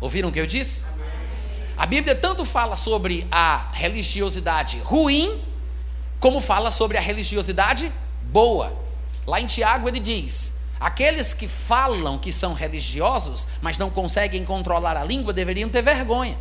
[0.00, 0.84] Ouviram o que eu disse?
[1.76, 5.40] A Bíblia tanto fala sobre a religiosidade ruim,
[6.18, 8.76] como fala sobre a religiosidade boa.
[9.26, 10.53] Lá em Tiago ele diz:
[10.84, 16.36] Aqueles que falam que são religiosos, mas não conseguem controlar a língua, deveriam ter vergonha.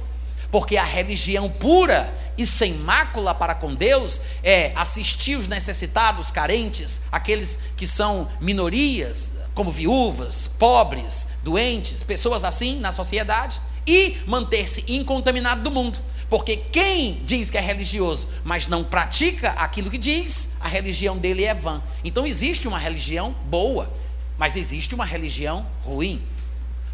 [0.52, 7.00] Porque a religião pura e sem mácula para com Deus é assistir os necessitados, carentes,
[7.10, 15.64] aqueles que são minorias, como viúvas, pobres, doentes, pessoas assim na sociedade, e manter-se incontaminado
[15.64, 16.00] do mundo.
[16.30, 21.46] Porque quem diz que é religioso, mas não pratica aquilo que diz, a religião dele
[21.46, 21.82] é vã.
[22.04, 23.90] Então existe uma religião boa,
[24.38, 26.22] mas existe uma religião ruim.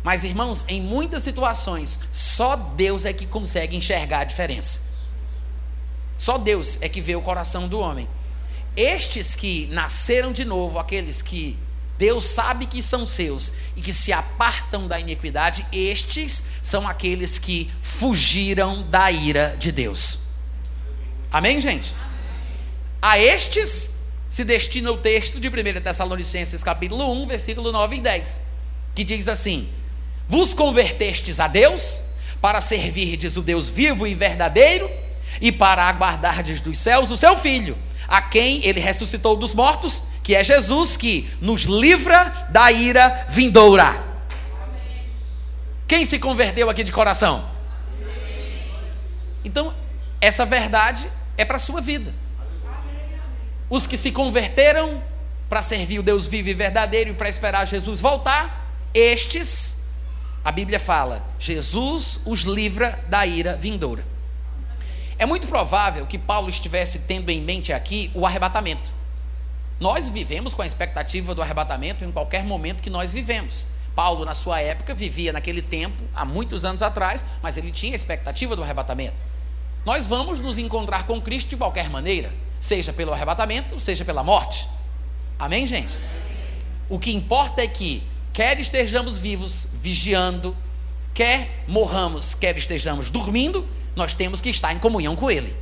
[0.04, 4.82] Mas, irmãos, em muitas situações, só Deus é que consegue enxergar a diferença.
[6.17, 8.08] Só Deus é que vê o coração do homem.
[8.75, 11.58] Estes que nasceram de novo, aqueles que
[11.97, 17.69] Deus sabe que são seus e que se apartam da iniquidade, estes são aqueles que
[17.82, 20.19] fugiram da ira de Deus.
[21.30, 21.93] Amém, gente?
[23.02, 23.93] A estes
[24.29, 28.41] se destina o texto de 1 Tessalonicenses capítulo 1, versículo 9 e 10,
[28.93, 29.67] que diz assim:
[30.27, 32.03] Vos convertestes a Deus
[32.39, 34.89] para servirdes o Deus vivo e verdadeiro
[35.41, 37.75] e para aguardardes dos céus o seu filho,
[38.07, 44.07] a quem ele ressuscitou dos mortos, que é Jesus que nos livra da ira vindoura.
[45.87, 47.49] Quem se converteu aqui de coração?
[49.43, 49.73] Então,
[50.21, 52.13] essa verdade é para a sua vida
[53.69, 55.01] os que se converteram
[55.47, 59.79] para servir o Deus vivo e verdadeiro e para esperar Jesus voltar, estes,
[60.43, 64.05] a Bíblia fala, Jesus os livra da ira vindoura.
[65.17, 68.91] É muito provável que Paulo estivesse tendo em mente aqui o arrebatamento.
[69.79, 73.67] Nós vivemos com a expectativa do arrebatamento em qualquer momento que nós vivemos.
[73.95, 77.95] Paulo, na sua época, vivia naquele tempo, há muitos anos atrás, mas ele tinha a
[77.95, 79.21] expectativa do arrebatamento.
[79.86, 84.67] Nós vamos nos encontrar com Cristo de qualquer maneira seja pelo arrebatamento, seja pela morte.
[85.38, 85.98] Amém, gente?
[86.89, 90.56] O que importa é que, quer estejamos vivos, vigiando,
[91.13, 95.56] quer morramos, quer estejamos dormindo, nós temos que estar em comunhão com Ele.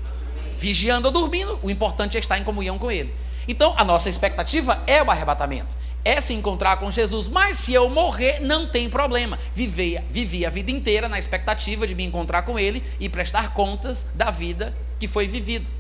[0.58, 3.14] Vigiando ou dormindo, o importante é estar em comunhão com Ele.
[3.48, 7.28] Então, a nossa expectativa é o arrebatamento, é se encontrar com Jesus.
[7.28, 9.38] Mas se eu morrer, não tem problema.
[9.54, 14.08] Vivi, vivi a vida inteira na expectativa de me encontrar com Ele e prestar contas
[14.16, 15.77] da vida que foi vivida.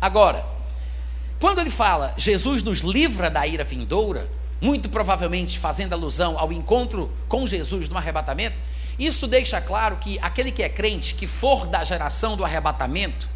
[0.00, 0.44] Agora,
[1.38, 4.28] quando ele fala Jesus nos livra da ira vindoura,
[4.60, 8.60] muito provavelmente fazendo alusão ao encontro com Jesus no arrebatamento,
[8.98, 13.28] isso deixa claro que aquele que é crente, que for da geração do arrebatamento,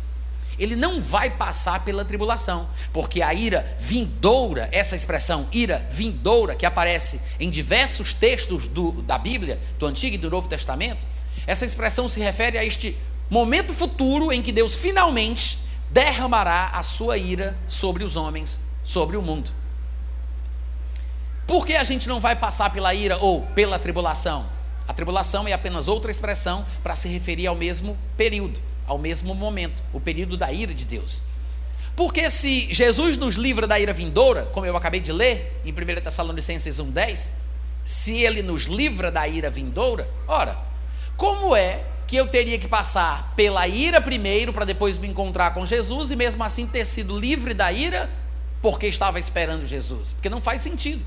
[0.58, 6.66] ele não vai passar pela tribulação, porque a ira vindoura, essa expressão ira vindoura, que
[6.66, 11.06] aparece em diversos textos do, da Bíblia, do Antigo e do Novo Testamento,
[11.46, 12.96] essa expressão se refere a este
[13.30, 15.58] momento futuro em que Deus finalmente
[15.90, 19.50] derramará a sua ira sobre os homens, sobre o mundo.
[21.46, 24.46] Por que a gente não vai passar pela ira ou pela tribulação?
[24.86, 29.82] A tribulação é apenas outra expressão para se referir ao mesmo período, ao mesmo momento,
[29.92, 31.24] o período da ira de Deus.
[31.96, 36.00] Porque se Jesus nos livra da ira vindoura, como eu acabei de ler em 1
[36.02, 37.32] Tessalonicenses 1,10,
[37.84, 40.56] se ele nos livra da ira vindoura, ora,
[41.16, 45.64] como é que eu teria que passar pela ira primeiro para depois me encontrar com
[45.64, 48.10] Jesus e mesmo assim ter sido livre da ira
[48.60, 51.06] porque estava esperando Jesus, porque não faz sentido.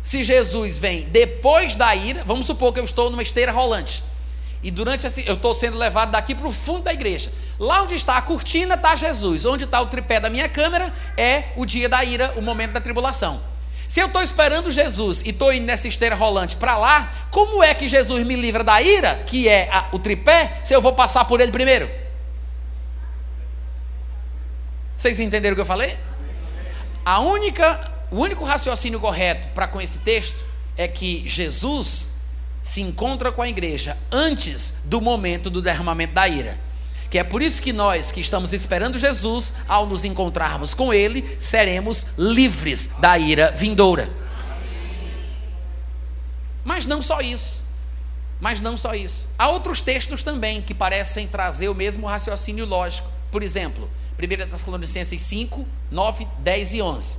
[0.00, 4.04] Se Jesus vem depois da ira, vamos supor que eu estou numa esteira rolante
[4.62, 7.32] e durante esse, eu estou sendo levado daqui para o fundo da igreja.
[7.58, 11.46] Lá onde está a cortina está Jesus, onde está o tripé da minha câmera é
[11.56, 13.42] o dia da ira, o momento da tribulação.
[13.92, 17.74] Se eu estou esperando Jesus e estou indo nessa esteira rolante para lá, como é
[17.74, 21.26] que Jesus me livra da ira, que é a, o tripé, se eu vou passar
[21.26, 21.90] por ele primeiro?
[24.94, 25.94] Vocês entenderam o que eu falei?
[27.04, 30.42] A única, o único raciocínio correto para com esse texto
[30.74, 32.08] é que Jesus
[32.62, 36.58] se encontra com a igreja antes do momento do derramamento da ira.
[37.12, 41.36] Que é por isso que nós que estamos esperando Jesus, ao nos encontrarmos com Ele,
[41.38, 44.08] seremos livres da ira vindoura.
[46.64, 47.66] Mas não só isso.
[48.40, 49.28] Mas não só isso.
[49.38, 53.12] Há outros textos também que parecem trazer o mesmo raciocínio lógico.
[53.30, 57.18] Por exemplo, 1 Tessalonicenses 5, 9, 10 e 11.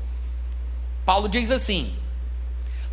[1.05, 1.93] Paulo diz assim: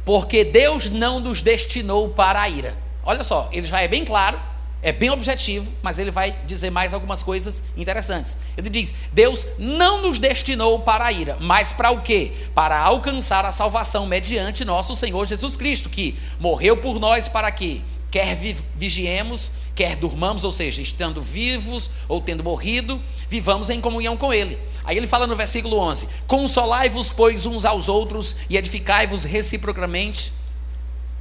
[0.05, 2.77] Porque Deus não nos destinou para a ira.
[3.03, 4.39] Olha só, ele já é bem claro,
[4.83, 8.38] é bem objetivo, mas ele vai dizer mais algumas coisas interessantes.
[8.57, 12.33] Ele diz: Deus não nos destinou para a ira, mas para o quê?
[12.55, 17.83] Para alcançar a salvação mediante nosso Senhor Jesus Cristo, que morreu por nós para que,
[18.11, 18.35] quer
[18.75, 24.59] vigiemos, quer durmamos, ou seja, estando vivos ou tendo morrido, vivamos em comunhão com Ele.
[24.83, 30.33] Aí ele fala no versículo 11: Consolai-vos, pois, uns aos outros e edificai-vos reciprocamente,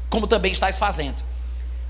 [0.09, 1.27] como também estáis fazendo.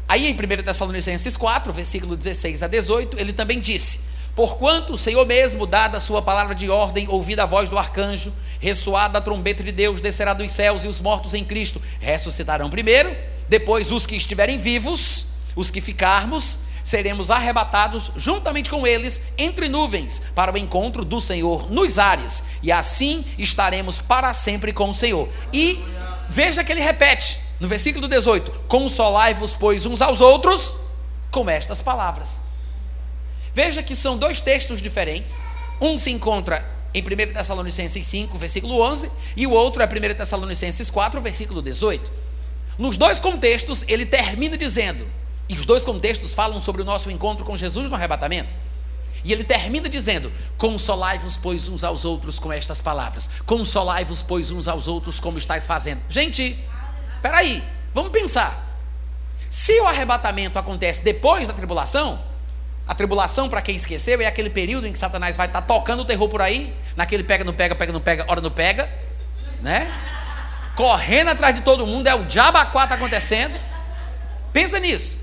[0.09, 4.01] Aí em 1 Tessalonicenses 4, versículo 16 a 18, ele também disse:
[4.35, 8.33] Porquanto o Senhor mesmo, dada a sua palavra de ordem, ouvida a voz do arcanjo,
[8.59, 13.15] ressoada a trombeta de Deus, descerá dos céus e os mortos em Cristo ressuscitarão primeiro,
[13.47, 20.21] depois os que estiverem vivos os que ficarmos, seremos arrebatados juntamente com eles entre nuvens
[20.33, 25.27] para o encontro do Senhor nos ares, e assim estaremos para sempre com o Senhor.
[25.53, 25.83] E
[26.29, 30.75] veja que ele repete no versículo 18: Consolai-vos, pois, uns aos outros
[31.31, 32.41] com estas palavras.
[33.53, 35.43] Veja que são dois textos diferentes.
[35.81, 40.89] Um se encontra em 1 Tessalonicenses 5, versículo 11, e o outro é 1 Tessalonicenses
[40.89, 42.11] 4, versículo 18.
[42.77, 45.07] Nos dois contextos, ele termina dizendo:
[45.49, 48.55] e os dois contextos falam sobre o nosso encontro com Jesus no arrebatamento.
[49.25, 53.29] E ele termina dizendo: Consolai-vos, pois, uns aos outros com estas palavras.
[53.47, 56.01] Consolai-vos, pois, uns aos outros como estáis fazendo.
[56.07, 56.55] Gente,
[57.21, 58.67] peraí, vamos pensar.
[59.49, 62.19] Se o arrebatamento acontece depois da tribulação,
[62.89, 66.05] a tribulação, para quem esqueceu, é aquele período em que Satanás vai estar tocando o
[66.05, 68.89] terror por aí, naquele pega, não pega, pega, não pega, hora não pega,
[69.61, 69.91] né?
[70.75, 73.59] Correndo atrás de todo mundo, é o diabacuá está acontecendo.
[74.51, 75.19] Pensa nisso.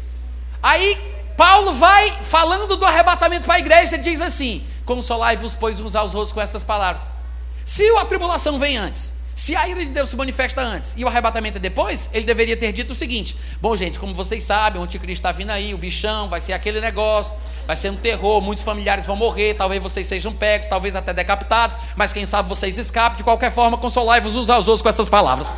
[0.62, 0.96] Aí
[1.36, 6.14] Paulo vai falando do arrebatamento para a igreja e diz assim: Consolai-vos, pois, uns aos
[6.14, 7.04] outros com essas palavras.
[7.64, 11.08] Se a tribulação vem antes, se a ira de Deus se manifesta antes e o
[11.08, 14.84] arrebatamento é depois, ele deveria ter dito o seguinte: Bom, gente, como vocês sabem, o
[14.84, 18.64] anticristo está vindo aí, o bichão, vai ser aquele negócio, vai ser um terror, muitos
[18.64, 23.18] familiares vão morrer, talvez vocês sejam pegos, talvez até decapitados, mas quem sabe vocês escapem.
[23.18, 25.52] De qualquer forma, consolai-vos uns aos outros com essas palavras.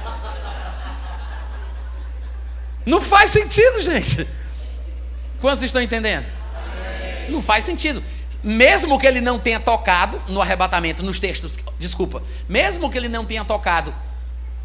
[2.84, 4.26] Não faz sentido, gente.
[5.40, 6.26] Quantos estão entendendo?
[7.28, 8.02] Não faz sentido.
[8.42, 13.24] Mesmo que ele não tenha tocado no arrebatamento, nos textos, desculpa, mesmo que ele não
[13.24, 13.94] tenha tocado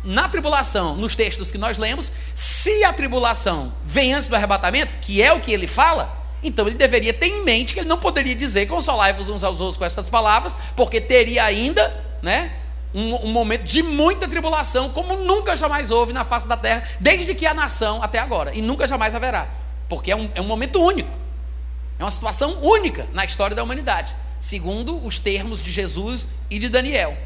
[0.03, 5.21] na tribulação, nos textos que nós lemos, se a tribulação vem antes do arrebatamento, que
[5.21, 8.35] é o que ele fala, então ele deveria ter em mente que ele não poderia
[8.35, 12.51] dizer consolai-vos uns aos outros com estas palavras, porque teria ainda, né,
[12.93, 17.33] um, um, momento de muita tribulação, como nunca jamais houve na face da terra, desde
[17.33, 20.81] que a nação até agora, e nunca jamais haverá porque é um, é um momento
[20.81, 21.11] único,
[21.99, 26.69] é uma situação única na história da humanidade, segundo os termos de Jesus e de
[26.69, 27.17] Daniel.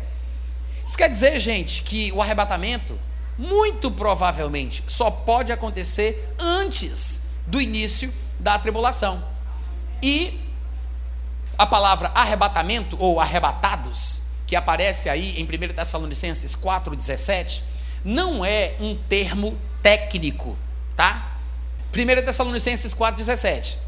[0.85, 2.97] Isso quer dizer, gente, que o arrebatamento,
[3.37, 9.23] muito provavelmente, só pode acontecer antes do início da tribulação.
[10.01, 10.39] E
[11.57, 17.63] a palavra arrebatamento ou arrebatados, que aparece aí em 1 Tessalonicenses 4,17,
[18.05, 20.57] não é um termo técnico,
[20.95, 21.37] tá?
[21.91, 23.86] 1 Tessalonicenses 4,17.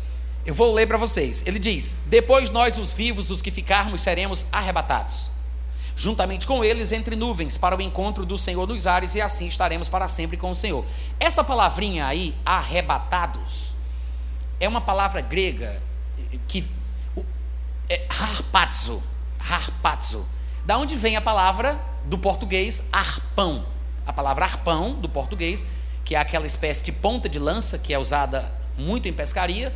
[0.50, 1.44] Eu vou ler para vocês.
[1.46, 5.30] Ele diz: Depois nós, os vivos, os que ficarmos, seremos arrebatados,
[5.96, 9.90] juntamente com eles entre nuvens, para o encontro do Senhor nos ares, e assim estaremos
[9.90, 10.84] para sempre com o Senhor.
[11.20, 13.76] Essa palavrinha aí, arrebatados,
[14.60, 15.80] é uma palavra grega
[16.48, 16.68] que
[17.88, 19.04] é harpazo,
[19.40, 20.26] harpazo.
[20.66, 23.68] Da onde vem a palavra do português arpão?
[24.04, 25.64] A palavra arpão do português
[26.04, 29.72] que é aquela espécie de ponta de lança que é usada muito em pescaria,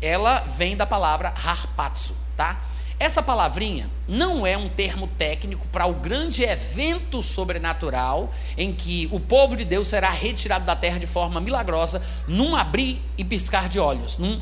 [0.00, 2.60] ela vem da palavra harpatsu, tá?
[2.98, 9.20] Essa palavrinha não é um termo técnico para o grande evento sobrenatural em que o
[9.20, 13.78] povo de Deus será retirado da terra de forma milagrosa, num abrir e piscar de
[13.78, 14.40] olhos, num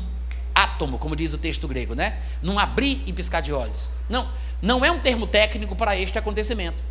[0.53, 2.17] átomo, como diz o texto grego, né?
[2.41, 3.91] Num abrir e piscar de olhos.
[4.09, 4.29] Não,
[4.61, 6.81] não é um termo técnico para este acontecimento.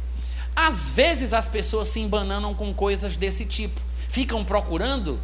[0.55, 3.81] Às vezes as pessoas se embananam com coisas desse tipo
[4.15, 5.19] ficam procurando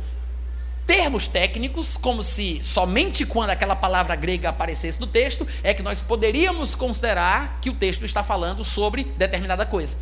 [0.90, 6.02] termos técnicos, como se somente quando aquela palavra grega aparecesse no texto é que nós
[6.02, 9.98] poderíamos considerar que o texto está falando sobre determinada coisa.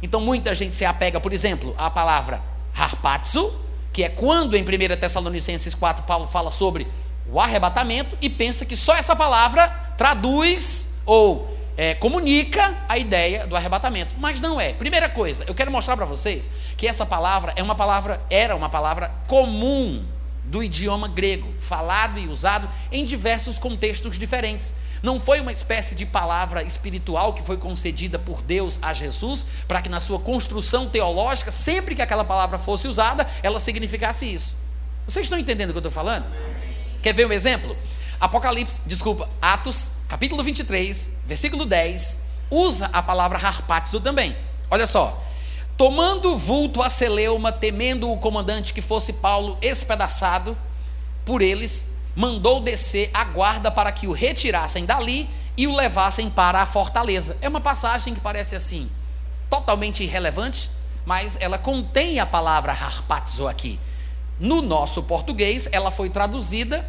[0.00, 2.40] Então muita gente se apega, por exemplo, à palavra
[2.72, 3.52] harpatzo,
[3.92, 4.66] que é quando em 1
[5.00, 6.86] Tessalonicenses 4 Paulo fala sobre
[7.28, 9.66] o arrebatamento e pensa que só essa palavra
[9.96, 14.72] traduz ou é, comunica a ideia do arrebatamento, mas não é.
[14.72, 18.68] Primeira coisa, eu quero mostrar para vocês que essa palavra é uma palavra, era uma
[18.68, 20.16] palavra comum
[20.48, 24.74] do idioma grego, falado e usado em diversos contextos diferentes.
[25.02, 29.80] Não foi uma espécie de palavra espiritual que foi concedida por Deus a Jesus para
[29.80, 34.56] que na sua construção teológica, sempre que aquela palavra fosse usada, ela significasse isso.
[35.06, 36.26] Vocês estão entendendo o que eu estou falando?
[37.02, 37.76] Quer ver um exemplo?
[38.18, 42.20] Apocalipse, desculpa, Atos, capítulo 23, versículo 10,
[42.50, 44.36] usa a palavra harpatizo também.
[44.70, 45.22] Olha só.
[45.78, 50.58] Tomando vulto a Celeuma, temendo o comandante que fosse Paulo espedaçado
[51.24, 56.60] por eles, mandou descer a guarda para que o retirassem dali e o levassem para
[56.60, 57.36] a fortaleza.
[57.40, 58.90] É uma passagem que parece assim,
[59.48, 60.68] totalmente irrelevante,
[61.06, 63.78] mas ela contém a palavra harpatizo aqui.
[64.40, 66.84] No nosso português, ela foi traduzida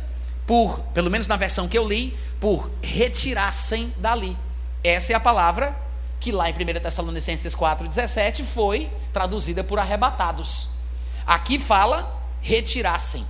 [0.47, 4.35] por, pelo menos na versão que eu li, por retirassem dali.
[4.83, 5.88] Essa é a palavra
[6.20, 10.70] que lá em 1 Tessalonicenses 4,17 foi traduzida por arrebatados.
[11.26, 13.26] Aqui fala retirassem.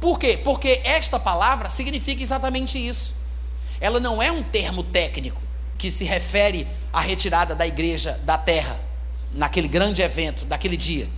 [0.00, 0.36] Por quê?
[0.42, 3.14] Porque esta palavra significa exatamente isso.
[3.80, 5.40] Ela não é um termo técnico
[5.78, 8.80] que se refere à retirada da igreja da terra,
[9.32, 11.08] naquele grande evento, daquele dia.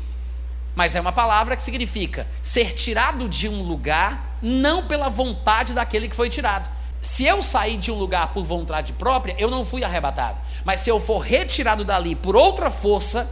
[0.74, 6.08] Mas é uma palavra que significa ser tirado de um lugar não pela vontade daquele
[6.08, 6.70] que foi tirado.
[7.00, 10.38] Se eu sair de um lugar por vontade própria, eu não fui arrebatado.
[10.64, 13.30] Mas se eu for retirado dali por outra força,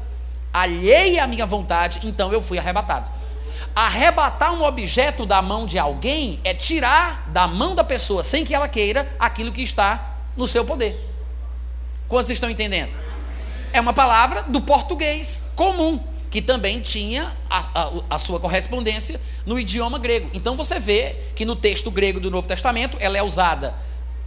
[0.53, 3.11] alheia à minha vontade, então eu fui arrebatado.
[3.75, 8.55] Arrebatar um objeto da mão de alguém é tirar da mão da pessoa, sem que
[8.55, 10.97] ela queira, aquilo que está no seu poder.
[12.09, 12.93] Quantos estão entendendo?
[13.73, 19.59] É uma palavra do português comum que também tinha a, a, a, sua correspondência no
[19.59, 20.31] idioma grego.
[20.35, 23.75] Então você vê que no texto grego do Novo Testamento ela é usada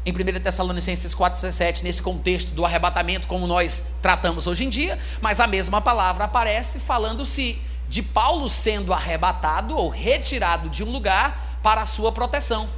[0.06, 5.39] em 1 Tessalonicenses 4,17, nesse contexto do arrebatamento, como nós tratamos hoje em dia, mas
[5.39, 11.82] a mesma palavra aparece falando-se de Paulo sendo arrebatado ou retirado de um lugar para
[11.82, 12.70] a sua proteção.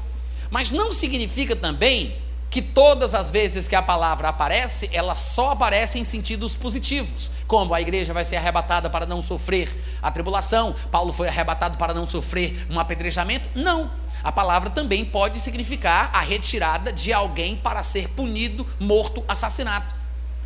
[0.49, 2.15] Mas não significa também
[2.51, 7.73] que todas as vezes que a palavra aparece, ela só aparece em sentidos positivos, como
[7.73, 12.07] a igreja vai ser arrebatada para não sofrer a tribulação, Paulo foi arrebatado para não
[12.07, 13.49] sofrer um apedrejamento.
[13.55, 13.89] Não.
[14.21, 19.95] A palavra também pode significar a retirada de alguém para ser punido, morto, assassinado.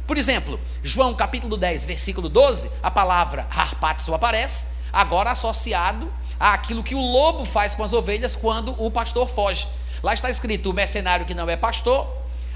[0.06, 6.94] Por exemplo, João capítulo 10, versículo 12, a palavra harpatzo aparece, agora associado àquilo que
[6.94, 9.68] o lobo faz com as ovelhas quando o pastor foge.
[10.06, 12.08] Lá está escrito: o mercenário que não é pastor,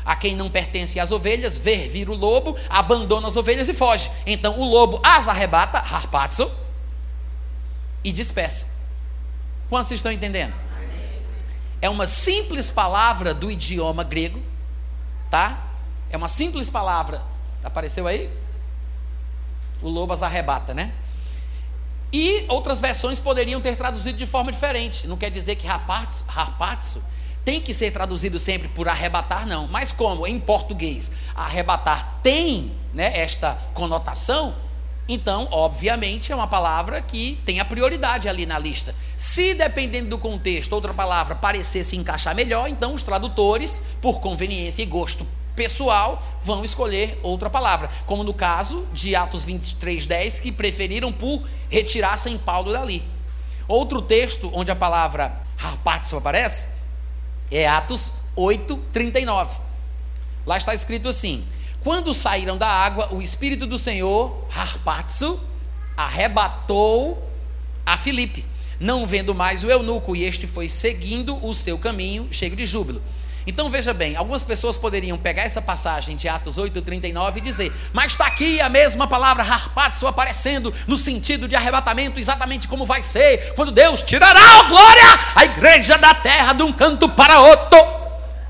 [0.06, 4.12] a quem não pertence as ovelhas, ver vir o lobo, abandona as ovelhas e foge.
[4.24, 6.52] Então o lobo as arrebata, harpatzo,
[8.04, 8.68] e dispersa.
[9.68, 10.54] Quantos estão entendendo?
[11.82, 14.40] É uma simples palavra do idioma grego,
[15.32, 15.70] tá?
[16.12, 17.20] É uma simples palavra.
[17.64, 18.30] Apareceu aí?
[19.82, 20.94] O lobo as arrebata, né?
[22.14, 25.08] E outras versões poderiam ter traduzido de forma diferente.
[25.08, 27.04] Não quer dizer que harpatzo
[27.50, 29.68] tem que ser traduzido sempre por arrebatar, não.
[29.68, 34.56] Mas como em português arrebatar tem né, esta conotação,
[35.08, 38.94] então, obviamente, é uma palavra que tem a prioridade ali na lista.
[39.18, 44.84] Se, dependendo do contexto, outra palavra parecer se encaixar melhor, então os tradutores, por conveniência
[44.84, 45.26] e gosto
[45.56, 47.90] pessoal, vão escolher outra palavra.
[48.06, 53.04] Como no caso de Atos 23, 10, que preferiram por retirar São Paulo dali.
[53.68, 56.78] Outro texto onde a palavra harpatio aparece
[57.52, 59.60] é Atos 8, 39.
[60.46, 61.46] Lá está escrito assim:
[61.82, 65.40] Quando saíram da água, o Espírito do Senhor, Harpatsu,
[65.98, 67.30] arrebatou
[67.86, 68.46] a Filipe,
[68.80, 73.02] não vendo mais o eunuco, e este foi seguindo o seu caminho, cheio de júbilo.
[73.50, 78.12] Então veja bem, algumas pessoas poderiam pegar essa passagem de Atos 8,39 e dizer, mas
[78.12, 83.56] está aqui a mesma palavra harpatso aparecendo no sentido de arrebatamento, exatamente como vai ser
[83.56, 85.04] quando Deus tirará a glória
[85.36, 87.80] a igreja da terra de um canto para outro.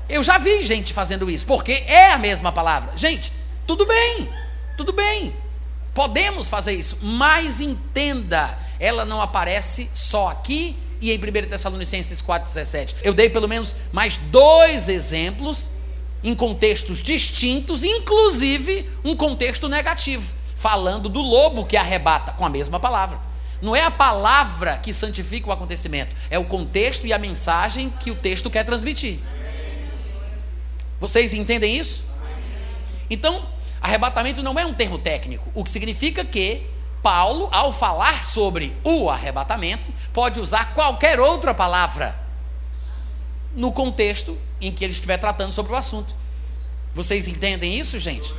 [0.06, 2.92] Eu já vi gente fazendo isso, porque é a mesma palavra.
[2.94, 3.32] Gente,
[3.66, 4.28] tudo bem,
[4.76, 5.34] tudo bem,
[5.94, 12.96] podemos fazer isso, mas entenda, ela não aparece só aqui e em 1 Tessalonicenses 4,17.
[13.02, 15.70] Eu dei pelo menos mais dois exemplos
[16.22, 22.78] em contextos distintos, inclusive um contexto negativo, falando do lobo que arrebata com a mesma
[22.78, 23.18] palavra.
[23.62, 28.10] Não é a palavra que santifica o acontecimento, é o contexto e a mensagem que
[28.10, 29.18] o texto quer transmitir.
[30.98, 32.04] Vocês entendem isso?
[33.08, 33.46] Então,
[33.80, 36.66] arrebatamento não é um termo técnico, o que significa que
[37.02, 42.18] Paulo, ao falar sobre o arrebatamento, pode usar qualquer outra palavra.
[43.52, 46.14] no contexto em que ele estiver tratando sobre o assunto.
[46.94, 48.32] Vocês entendem isso, gente?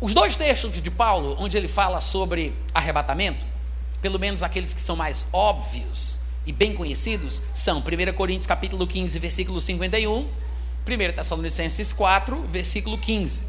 [0.00, 3.46] Os dois textos de Paulo, onde ele fala sobre arrebatamento,
[4.02, 9.18] pelo menos aqueles que são mais óbvios e bem conhecidos, são 1 Coríntios capítulo 15,
[9.18, 10.28] versículo 51, 1
[11.14, 13.44] Tessalonicenses 4, versículo 15.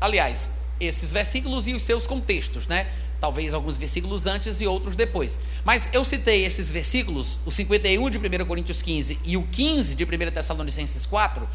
[0.00, 0.50] Aliás,
[0.84, 2.88] esses versículos e os seus contextos, né?
[3.20, 5.40] Talvez alguns versículos antes e outros depois.
[5.64, 10.04] Mas eu citei esses versículos, o 51 de 1 Coríntios 15 e o 15 de
[10.04, 11.48] 1 Tessalonicenses 4,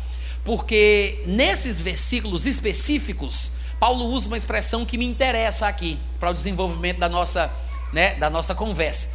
[0.45, 6.99] porque nesses versículos específicos, Paulo usa uma expressão que me interessa aqui para o desenvolvimento
[6.99, 7.51] da nossa,
[7.91, 9.09] né, da nossa conversa.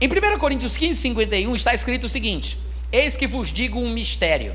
[0.00, 2.58] Em 1 Coríntios 15, 51 está escrito o seguinte:
[2.92, 4.54] Eis que vos digo um mistério.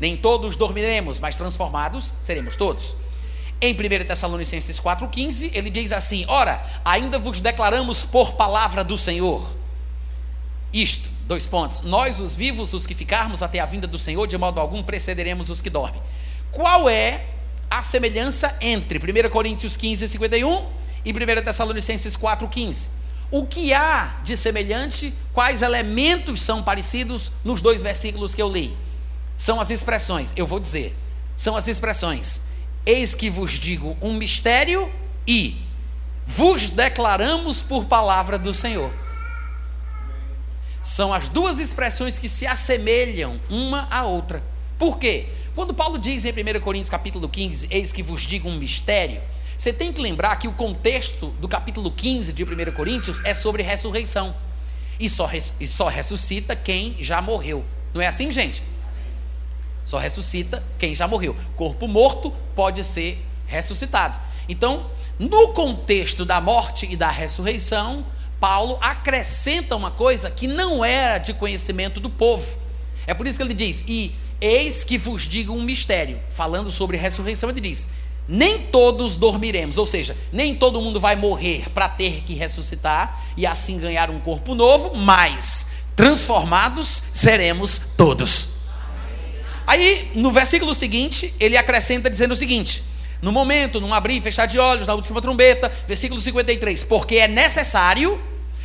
[0.00, 2.94] Nem todos dormiremos, mas transformados seremos todos.
[3.60, 9.52] Em 1 Tessalonicenses 4,15, ele diz assim: Ora, ainda vos declaramos por palavra do Senhor.
[10.72, 11.80] Isto, dois pontos.
[11.80, 15.50] Nós, os vivos, os que ficarmos até a vinda do Senhor, de modo algum precederemos
[15.50, 16.00] os que dormem.
[16.52, 17.24] Qual é
[17.68, 20.66] a semelhança entre 1 Coríntios 15, 51
[21.04, 22.88] e 1 Tessalonicenses 4,15?
[23.30, 25.12] O que há de semelhante?
[25.32, 28.76] Quais elementos são parecidos nos dois versículos que eu li?
[29.36, 30.96] São as expressões, eu vou dizer,
[31.36, 32.47] são as expressões
[32.88, 34.90] Eis que vos digo um mistério
[35.26, 35.54] e
[36.26, 38.90] vos declaramos por palavra do Senhor.
[40.82, 44.42] São as duas expressões que se assemelham uma à outra.
[44.78, 45.28] Por quê?
[45.54, 49.20] Quando Paulo diz em 1 Coríntios capítulo 15, eis que vos digo um mistério,
[49.54, 53.62] você tem que lembrar que o contexto do capítulo 15 de 1 Coríntios é sobre
[53.62, 54.34] ressurreição.
[54.98, 55.30] E só,
[55.60, 57.66] e só ressuscita quem já morreu.
[57.92, 58.62] Não é assim, gente?
[59.88, 61.34] Só ressuscita quem já morreu.
[61.56, 64.20] Corpo morto pode ser ressuscitado.
[64.46, 64.84] Então,
[65.18, 68.04] no contexto da morte e da ressurreição,
[68.38, 72.58] Paulo acrescenta uma coisa que não era de conhecimento do povo.
[73.06, 76.20] É por isso que ele diz: E eis que vos digo um mistério.
[76.28, 77.86] Falando sobre ressurreição, ele diz:
[78.28, 83.46] Nem todos dormiremos, ou seja, nem todo mundo vai morrer para ter que ressuscitar e
[83.46, 85.66] assim ganhar um corpo novo, mas
[85.96, 88.57] transformados seremos todos.
[89.68, 92.82] Aí, no versículo seguinte, ele acrescenta dizendo o seguinte:
[93.20, 97.28] no momento, num abrir e fechar de olhos, na última trombeta, versículo 53, porque é
[97.28, 98.18] necessário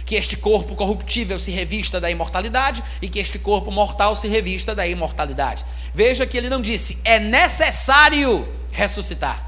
[0.06, 4.74] que este corpo corruptível se revista da imortalidade e que este corpo mortal se revista
[4.74, 5.66] da imortalidade.
[5.94, 9.46] Veja que ele não disse, é necessário ressuscitar.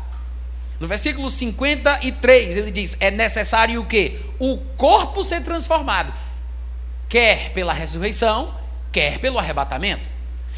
[0.77, 4.19] No versículo 53, ele diz: é necessário o quê?
[4.37, 6.13] O corpo ser transformado,
[7.07, 8.53] quer pela ressurreição,
[8.91, 10.14] quer pelo arrebatamento.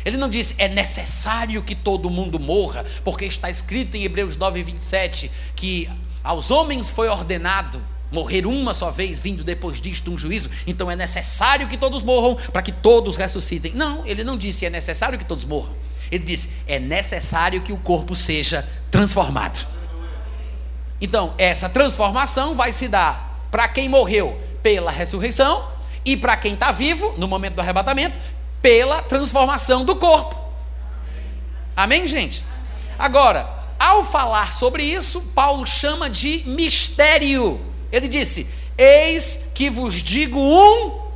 [0.08, 4.64] Ele não disse é necessário que todo mundo morra, porque está escrito em Hebreus 9,
[4.64, 5.90] 27 que
[6.24, 10.96] aos homens foi ordenado morrer uma só vez, vindo depois disto um juízo, então é
[10.96, 13.74] necessário que todos morram para que todos ressuscitem.
[13.74, 15.76] Não, ele não disse é necessário que todos morram.
[16.10, 19.68] Ele disse é necessário que o corpo seja transformado.
[21.02, 25.70] Então, essa transformação vai se dar para quem morreu pela ressurreição
[26.06, 28.18] e para quem está vivo no momento do arrebatamento
[28.62, 30.36] pela transformação do corpo.
[31.76, 32.44] Amém, gente?
[32.98, 33.48] Agora,
[33.80, 37.62] ao falar sobre isso, Paulo chama de mistério.
[37.92, 38.48] Ele disse:
[38.78, 41.08] Eis que vos digo um.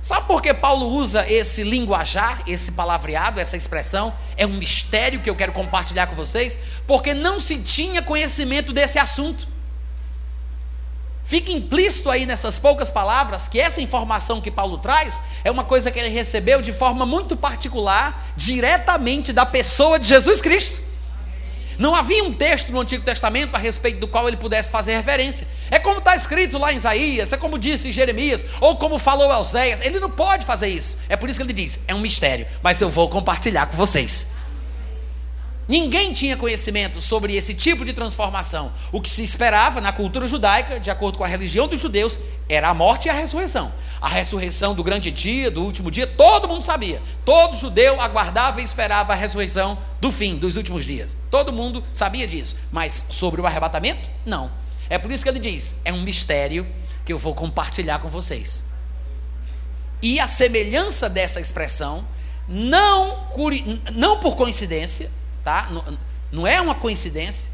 [0.00, 4.12] Sabe por que Paulo usa esse linguajar, esse palavreado, essa expressão?
[4.36, 8.98] É um mistério que eu quero compartilhar com vocês, porque não se tinha conhecimento desse
[8.98, 9.46] assunto.
[11.32, 15.90] Fica implícito aí nessas poucas palavras que essa informação que Paulo traz é uma coisa
[15.90, 20.82] que ele recebeu de forma muito particular, diretamente da pessoa de Jesus Cristo.
[21.78, 25.48] Não havia um texto no Antigo Testamento a respeito do qual ele pudesse fazer referência.
[25.70, 29.80] É como está escrito lá em Isaías, é como disse Jeremias, ou como falou Elzéias.
[29.80, 30.98] Ele não pode fazer isso.
[31.08, 34.26] É por isso que ele diz: é um mistério, mas eu vou compartilhar com vocês.
[35.68, 38.72] Ninguém tinha conhecimento sobre esse tipo de transformação.
[38.90, 42.68] O que se esperava na cultura judaica, de acordo com a religião dos judeus, era
[42.68, 43.72] a morte e a ressurreição.
[44.00, 47.00] A ressurreição do grande dia, do último dia, todo mundo sabia.
[47.24, 51.16] Todo judeu aguardava e esperava a ressurreição do fim, dos últimos dias.
[51.30, 52.56] Todo mundo sabia disso.
[52.72, 54.50] Mas sobre o arrebatamento, não.
[54.90, 56.66] É por isso que ele diz: é um mistério
[57.04, 58.66] que eu vou compartilhar com vocês.
[60.02, 62.04] E a semelhança dessa expressão,
[62.48, 63.28] não,
[63.92, 65.08] não por coincidência,
[65.44, 65.68] tá?
[65.70, 65.98] Não,
[66.30, 67.50] não é uma coincidência,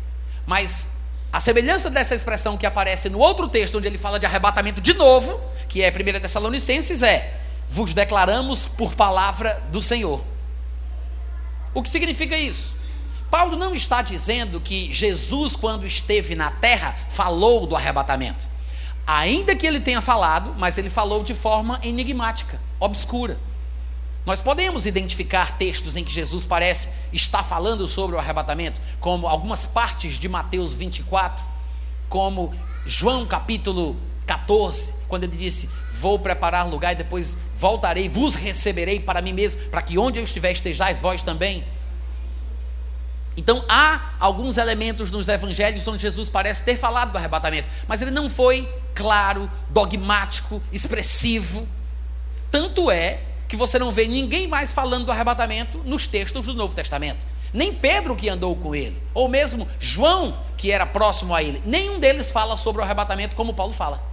[0.46, 0.88] mas
[1.32, 4.94] a semelhança dessa expressão que aparece no outro texto, onde ele fala de arrebatamento de
[4.94, 10.22] novo, que é 1 Tessalonicenses, é: vos declaramos por palavra do Senhor.
[11.74, 12.74] O que significa isso?
[13.30, 18.48] Paulo não está dizendo que Jesus, quando esteve na terra, falou do arrebatamento.
[19.06, 23.38] Ainda que ele tenha falado, mas ele falou de forma enigmática, obscura.
[24.28, 29.64] Nós podemos identificar textos em que Jesus parece estar falando sobre o arrebatamento, como algumas
[29.64, 31.42] partes de Mateus 24,
[32.10, 32.52] como
[32.84, 39.22] João capítulo 14, quando ele disse: Vou preparar lugar e depois voltarei, vos receberei para
[39.22, 41.64] mim mesmo, para que onde eu estiver estejais vós também.
[43.34, 48.10] Então há alguns elementos nos evangelhos onde Jesus parece ter falado do arrebatamento, mas ele
[48.10, 51.66] não foi claro, dogmático, expressivo.
[52.50, 56.74] Tanto é que você não vê ninguém mais falando do arrebatamento nos textos do Novo
[56.74, 57.26] Testamento.
[57.52, 61.98] Nem Pedro que andou com ele, ou mesmo João que era próximo a ele, nenhum
[61.98, 64.06] deles fala sobre o arrebatamento como Paulo fala.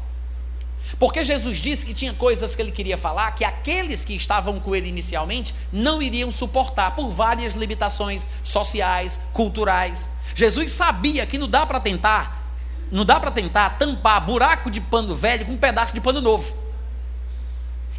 [0.97, 4.75] Porque Jesus disse que tinha coisas que ele queria falar que aqueles que estavam com
[4.75, 10.09] ele inicialmente não iriam suportar por várias limitações sociais, culturais.
[10.33, 12.43] Jesus sabia que não dá para tentar,
[12.91, 16.64] não dá para tentar tampar buraco de pano velho com um pedaço de pano novo.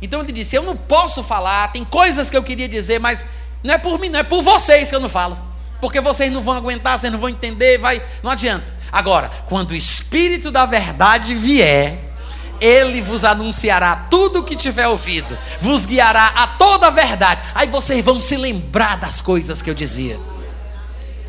[0.00, 3.24] Então ele disse: Eu não posso falar, tem coisas que eu queria dizer, mas
[3.62, 5.38] não é por mim, não é por vocês que eu não falo.
[5.80, 8.74] Porque vocês não vão aguentar, vocês não vão entender, vai, não adianta.
[8.90, 11.98] Agora, quando o Espírito da verdade vier,
[12.60, 17.42] ele vos anunciará tudo o que tiver ouvido, vos guiará a toda a verdade.
[17.54, 20.18] Aí vocês vão se lembrar das coisas que eu dizia.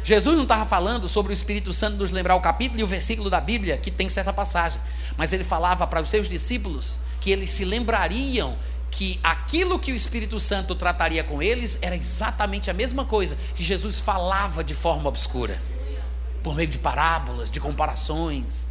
[0.04, 3.30] Jesus não estava falando sobre o Espírito Santo nos lembrar o capítulo e o versículo
[3.30, 4.80] da Bíblia que tem certa passagem,
[5.18, 8.58] mas ele falava para os seus discípulos que eles se lembrariam
[8.90, 13.64] que aquilo que o Espírito Santo trataria com eles era exatamente a mesma coisa que
[13.64, 15.62] Jesus falava de forma obscura,
[16.42, 18.70] por meio de parábolas, de comparações,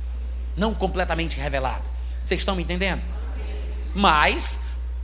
[0.57, 1.85] não completamente revelado.
[2.25, 3.03] Vocês estão me entendendo?
[3.95, 4.61] Mas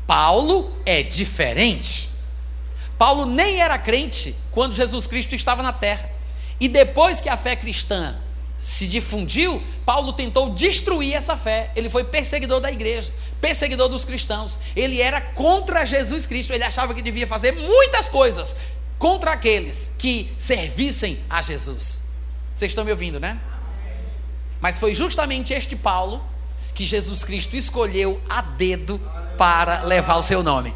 [0.07, 2.11] Paulo é diferente.
[2.99, 6.11] Paulo nem era crente quando Jesus Cristo estava na terra.
[6.59, 8.17] E depois que a fé cristã
[8.63, 11.73] se difundiu, Paulo tentou destruir essa fé.
[11.75, 14.57] Ele foi perseguidor da igreja, perseguidor dos cristãos.
[14.77, 16.53] Ele era contra Jesus Cristo.
[16.53, 18.55] Ele achava que devia fazer muitas coisas
[19.01, 22.03] contra aqueles que servissem a Jesus.
[22.55, 23.41] Vocês estão me ouvindo, né?
[24.61, 26.25] Mas foi justamente este Paulo
[26.73, 29.01] que Jesus Cristo escolheu a dedo
[29.37, 30.73] para levar o seu nome.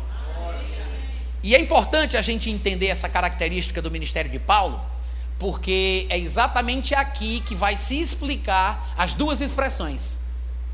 [1.40, 4.95] E é importante a gente entender essa característica do ministério de Paulo
[5.38, 10.20] porque é exatamente aqui que vai se explicar as duas expressões.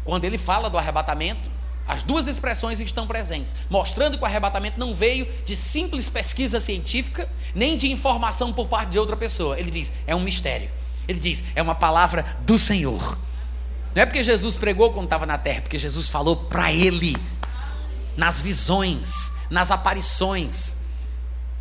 [0.05, 1.51] Quando ele fala do arrebatamento,
[1.87, 7.29] as duas expressões estão presentes, mostrando que o arrebatamento não veio de simples pesquisa científica,
[7.55, 9.59] nem de informação por parte de outra pessoa.
[9.59, 10.71] Ele diz, é um mistério.
[11.09, 13.19] Ele diz, é uma palavra do Senhor.
[13.95, 17.17] Não é porque Jesus pregou quando estava na terra, é porque Jesus falou para ele,
[18.17, 20.79] nas visões, nas aparições.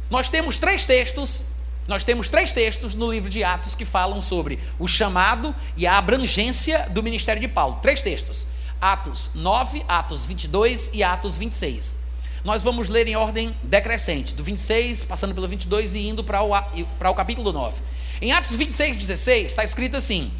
[0.10, 1.42] Nós temos três textos
[1.88, 5.98] nós temos três textos no livro de Atos que falam sobre o chamado e a
[5.98, 7.80] abrangência do ministério de Paulo.
[7.82, 8.48] Três textos:
[8.80, 11.98] Atos 9, Atos 22 e Atos 26.
[12.44, 16.50] Nós vamos ler em ordem decrescente, do 26, passando pelo 22 e indo para o,
[16.98, 17.82] para o capítulo 9.
[18.22, 20.32] Em Atos 26, 16, está escrito assim: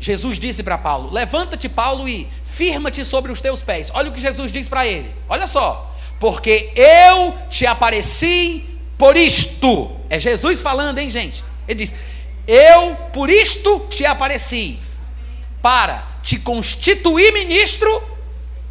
[0.00, 3.90] Jesus disse para Paulo: Levanta-te, Paulo, e firma-te sobre os teus pés.
[3.94, 9.90] Olha o que Jesus diz para ele: Olha só, porque eu te apareci por isto.
[10.10, 11.44] É Jesus falando, hein, gente?
[11.66, 11.94] Ele diz:
[12.46, 14.78] Eu por isto te apareci,
[15.62, 18.02] para te constituir ministro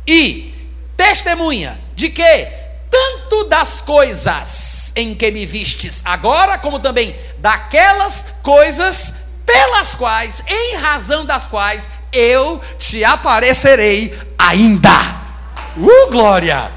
[0.05, 0.53] e
[0.95, 2.47] testemunha de que
[2.89, 9.13] tanto das coisas em que me vistes agora, como também daquelas coisas
[9.45, 14.89] pelas quais, em razão das quais, eu te aparecerei ainda.
[15.77, 16.71] Uh, glória!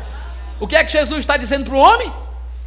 [0.61, 2.20] O que é que Jesus está dizendo para o homem?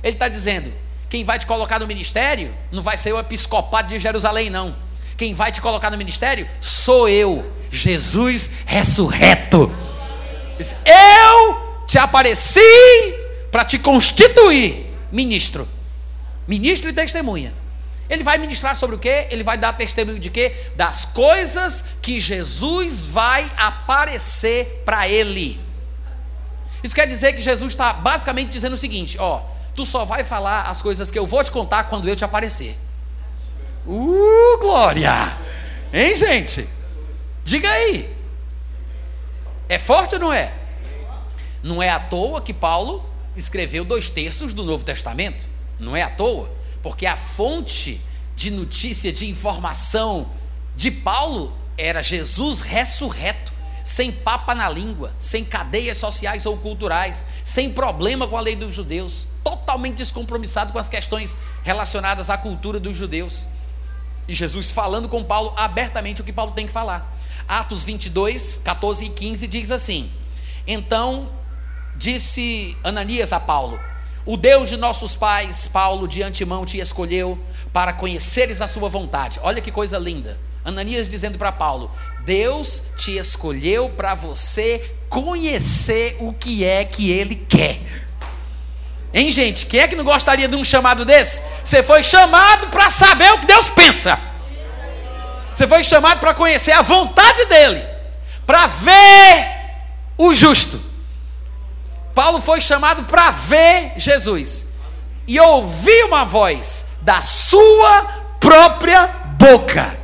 [0.03, 0.71] Ele está dizendo:
[1.09, 4.75] quem vai te colocar no ministério não vai ser o episcopado de Jerusalém, não.
[5.15, 9.71] Quem vai te colocar no ministério sou eu, Jesus ressurreto.
[10.85, 12.59] Eu te apareci
[13.51, 15.67] para te constituir ministro.
[16.47, 17.53] Ministro e testemunha.
[18.09, 19.27] Ele vai ministrar sobre o quê?
[19.29, 20.53] Ele vai dar testemunho de quê?
[20.75, 25.59] Das coisas que Jesus vai aparecer para ele.
[26.83, 29.43] Isso quer dizer que Jesus está basicamente dizendo o seguinte: ó,
[29.75, 32.77] tu só vai falar as coisas que eu vou te contar quando eu te aparecer.
[33.85, 35.37] Uh, glória!
[35.91, 36.67] Hein, gente?
[37.43, 38.15] Diga aí.
[39.67, 40.53] É forte ou não é?
[41.61, 43.03] Não é à toa que Paulo
[43.35, 45.47] escreveu dois terços do Novo Testamento.
[45.79, 46.51] Não é à toa,
[46.81, 48.01] porque a fonte
[48.35, 50.27] de notícia, de informação
[50.75, 53.53] de Paulo era Jesus ressurreto
[53.83, 58.73] sem papa na língua, sem cadeias sociais ou culturais, sem problema com a lei dos
[58.73, 63.47] judeus, totalmente descompromissado com as questões relacionadas à cultura dos judeus.
[64.27, 67.13] E Jesus falando com Paulo abertamente o que Paulo tem que falar.
[67.47, 70.09] Atos 22, 14 e 15 diz assim:
[70.65, 71.29] Então
[71.97, 73.77] disse Ananias a Paulo:
[74.25, 77.37] O Deus de nossos pais, Paulo, de antemão te escolheu
[77.73, 79.41] para conheceres a sua vontade.
[79.43, 80.39] Olha que coisa linda.
[80.63, 81.91] Ananias dizendo para Paulo:
[82.25, 87.81] Deus te escolheu para você conhecer o que é que ele quer.
[89.13, 89.65] Hein, gente?
[89.65, 91.41] Quem é que não gostaria de um chamado desse?
[91.63, 94.19] Você foi chamado para saber o que Deus pensa.
[95.53, 97.85] Você foi chamado para conhecer a vontade dele,
[98.45, 99.53] para ver
[100.17, 100.81] o justo.
[102.15, 104.67] Paulo foi chamado para ver Jesus
[105.27, 108.01] e ouvir uma voz da sua
[108.39, 109.07] própria
[109.37, 109.95] boca.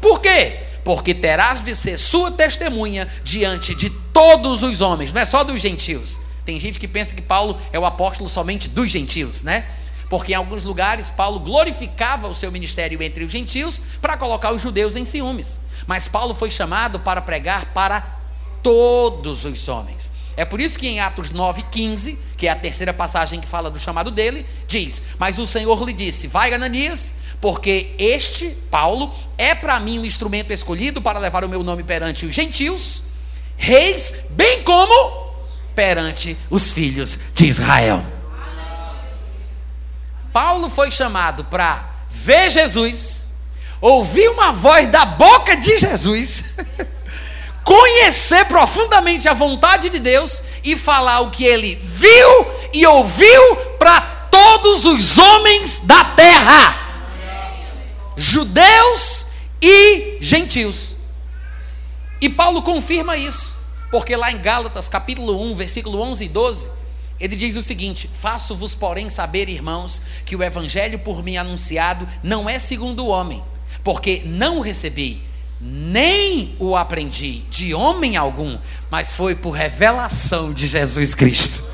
[0.00, 0.67] Por quê?
[0.84, 5.60] Porque terás de ser sua testemunha diante de todos os homens, não é só dos
[5.60, 6.20] gentios.
[6.44, 9.66] Tem gente que pensa que Paulo é o apóstolo somente dos gentios, né?
[10.08, 14.62] Porque em alguns lugares Paulo glorificava o seu ministério entre os gentios para colocar os
[14.62, 15.60] judeus em ciúmes.
[15.86, 18.18] Mas Paulo foi chamado para pregar para
[18.62, 20.12] todos os homens.
[20.38, 23.76] É por isso que em Atos 9,15, que é a terceira passagem que fala do
[23.76, 29.80] chamado dele, diz: Mas o Senhor lhe disse: Vai, Ananias, porque este, Paulo, é para
[29.80, 33.02] mim um instrumento escolhido para levar o meu nome perante os gentios,
[33.56, 35.34] reis, bem como
[35.74, 38.06] perante os filhos de Israel.
[40.32, 43.26] Paulo foi chamado para ver Jesus,
[43.80, 46.44] ouvir uma voz da boca de Jesus.
[47.68, 54.00] conhecer profundamente a vontade de Deus e falar o que ele viu e ouviu para
[54.30, 57.12] todos os homens da terra,
[58.16, 59.26] judeus
[59.60, 60.96] e gentios.
[62.22, 63.54] E Paulo confirma isso,
[63.90, 66.70] porque lá em Gálatas, capítulo 1, versículo 11 e 12,
[67.20, 72.48] ele diz o seguinte: Faço-vos, porém, saber, irmãos, que o evangelho por mim anunciado não
[72.48, 73.44] é segundo o homem,
[73.84, 75.27] porque não o recebi
[75.60, 78.58] nem o aprendi de homem algum,
[78.90, 81.64] mas foi por revelação de Jesus Cristo.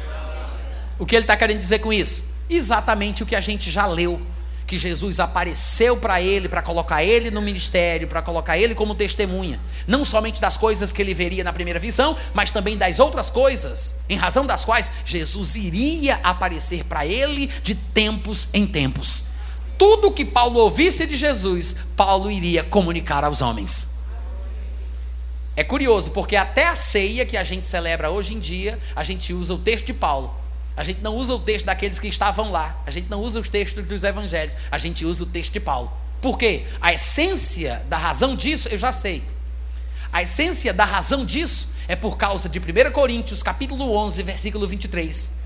[0.98, 2.24] O que ele está querendo dizer com isso?
[2.48, 4.20] Exatamente o que a gente já leu.
[4.66, 9.60] Que Jesus apareceu para ele, para colocar ele no ministério, para colocar ele como testemunha,
[9.86, 13.98] não somente das coisas que ele veria na primeira visão, mas também das outras coisas,
[14.08, 19.26] em razão das quais Jesus iria aparecer para ele de tempos em tempos
[19.84, 23.90] tudo que Paulo ouvisse de Jesus, Paulo iria comunicar aos homens.
[25.54, 29.34] É curioso, porque até a ceia que a gente celebra hoje em dia, a gente
[29.34, 30.34] usa o texto de Paulo.
[30.74, 32.82] A gente não usa o texto daqueles que estavam lá.
[32.86, 34.56] A gente não usa os textos dos evangelhos.
[34.70, 35.92] A gente usa o texto de Paulo.
[36.22, 36.64] Por quê?
[36.80, 39.22] A essência da razão disso, eu já sei.
[40.10, 45.43] A essência da razão disso é por causa de 1 Coríntios, capítulo 11, versículo 23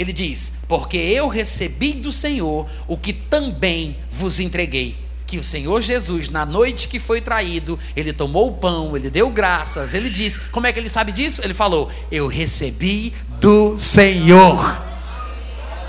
[0.00, 4.96] ele diz: Porque eu recebi do Senhor o que também vos entreguei.
[5.26, 9.28] Que o Senhor Jesus, na noite que foi traído, ele tomou o pão, ele deu
[9.28, 11.42] graças, ele disse: Como é que ele sabe disso?
[11.44, 14.82] Ele falou: Eu recebi do Senhor.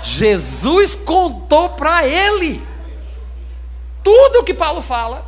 [0.02, 2.60] Jesus contou para ele.
[4.04, 5.24] Tudo o que Paulo fala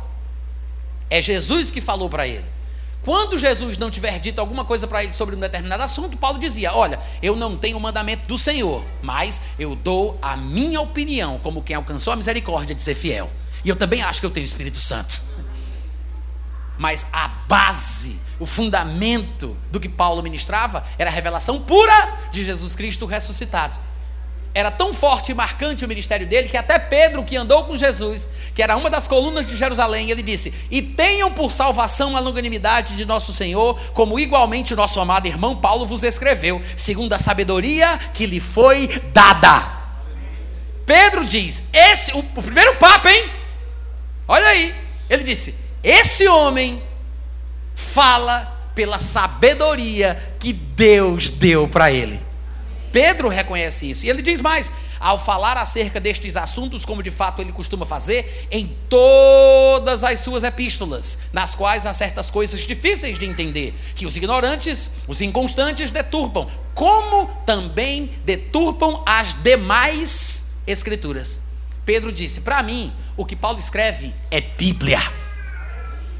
[1.09, 2.54] é Jesus que falou para ele.
[3.05, 6.73] Quando Jesus não tiver dito alguma coisa para ele sobre um determinado assunto, Paulo dizia:
[6.73, 11.61] Olha, eu não tenho o mandamento do Senhor, mas eu dou a minha opinião como
[11.61, 13.31] quem alcançou a misericórdia de ser fiel.
[13.63, 15.21] E eu também acho que eu tenho o Espírito Santo.
[16.79, 22.73] Mas a base, o fundamento do que Paulo ministrava era a revelação pura de Jesus
[22.73, 23.77] Cristo ressuscitado
[24.55, 28.29] era tão forte e marcante o ministério dele que até Pedro, que andou com Jesus,
[28.53, 32.95] que era uma das colunas de Jerusalém, ele disse: E tenham por salvação a longanimidade
[32.95, 37.99] de nosso Senhor, como igualmente o nosso amado irmão Paulo vos escreveu, segundo a sabedoria
[38.13, 39.73] que lhe foi dada.
[40.85, 43.29] Pedro diz: Esse, o, o primeiro Papa, hein?
[44.25, 44.73] Olha aí,
[45.09, 45.53] ele disse:
[45.83, 46.81] Esse homem
[47.75, 52.21] fala pela sabedoria que Deus deu para ele.
[52.95, 54.05] Pedro reconhece isso.
[54.05, 54.71] E ele diz mais:
[55.01, 60.43] ao falar acerca destes assuntos, como de fato ele costuma fazer, em todas as suas
[60.43, 66.47] epístolas, nas quais há certas coisas difíceis de entender, que os ignorantes, os inconstantes deturpam,
[66.73, 71.41] como também deturpam as demais escrituras.
[71.85, 75.01] Pedro disse: para mim, o que Paulo escreve é Bíblia.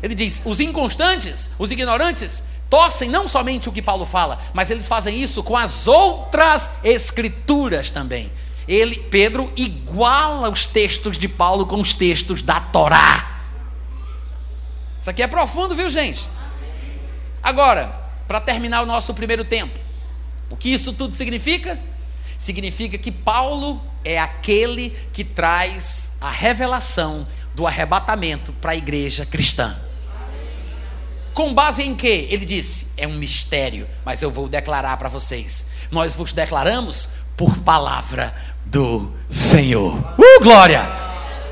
[0.03, 4.87] Ele diz: os inconstantes, os ignorantes, torcem não somente o que Paulo fala, mas eles
[4.87, 8.31] fazem isso com as outras escrituras também.
[8.67, 13.41] Ele, Pedro, iguala os textos de Paulo com os textos da Torá.
[14.99, 16.27] Isso aqui é profundo, viu, gente?
[17.43, 19.77] Agora, para terminar o nosso primeiro tempo,
[20.49, 21.79] o que isso tudo significa?
[22.39, 29.75] Significa que Paulo é aquele que traz a revelação do arrebatamento para a igreja cristã.
[31.35, 32.27] Com base em que?
[32.31, 35.67] Ele disse: é um mistério, mas eu vou declarar para vocês.
[35.91, 38.33] Nós vos declaramos por palavra
[38.65, 39.97] do Senhor.
[40.17, 40.89] Uh, glória!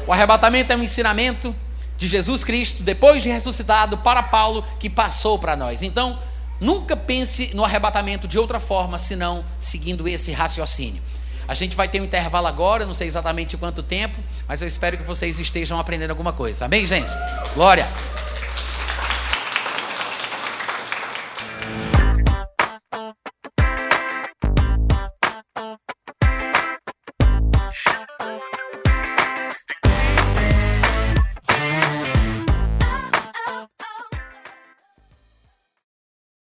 [0.07, 1.53] O arrebatamento é um ensinamento
[1.97, 5.81] de Jesus Cristo, depois de ressuscitado, para Paulo, que passou para nós.
[5.81, 6.17] Então,
[6.61, 11.01] nunca pense no arrebatamento de outra forma, senão seguindo esse raciocínio.
[11.45, 14.17] A gente vai ter um intervalo agora, não sei exatamente quanto tempo,
[14.47, 16.65] mas eu espero que vocês estejam aprendendo alguma coisa.
[16.65, 17.11] Amém, gente?
[17.53, 17.85] Glória!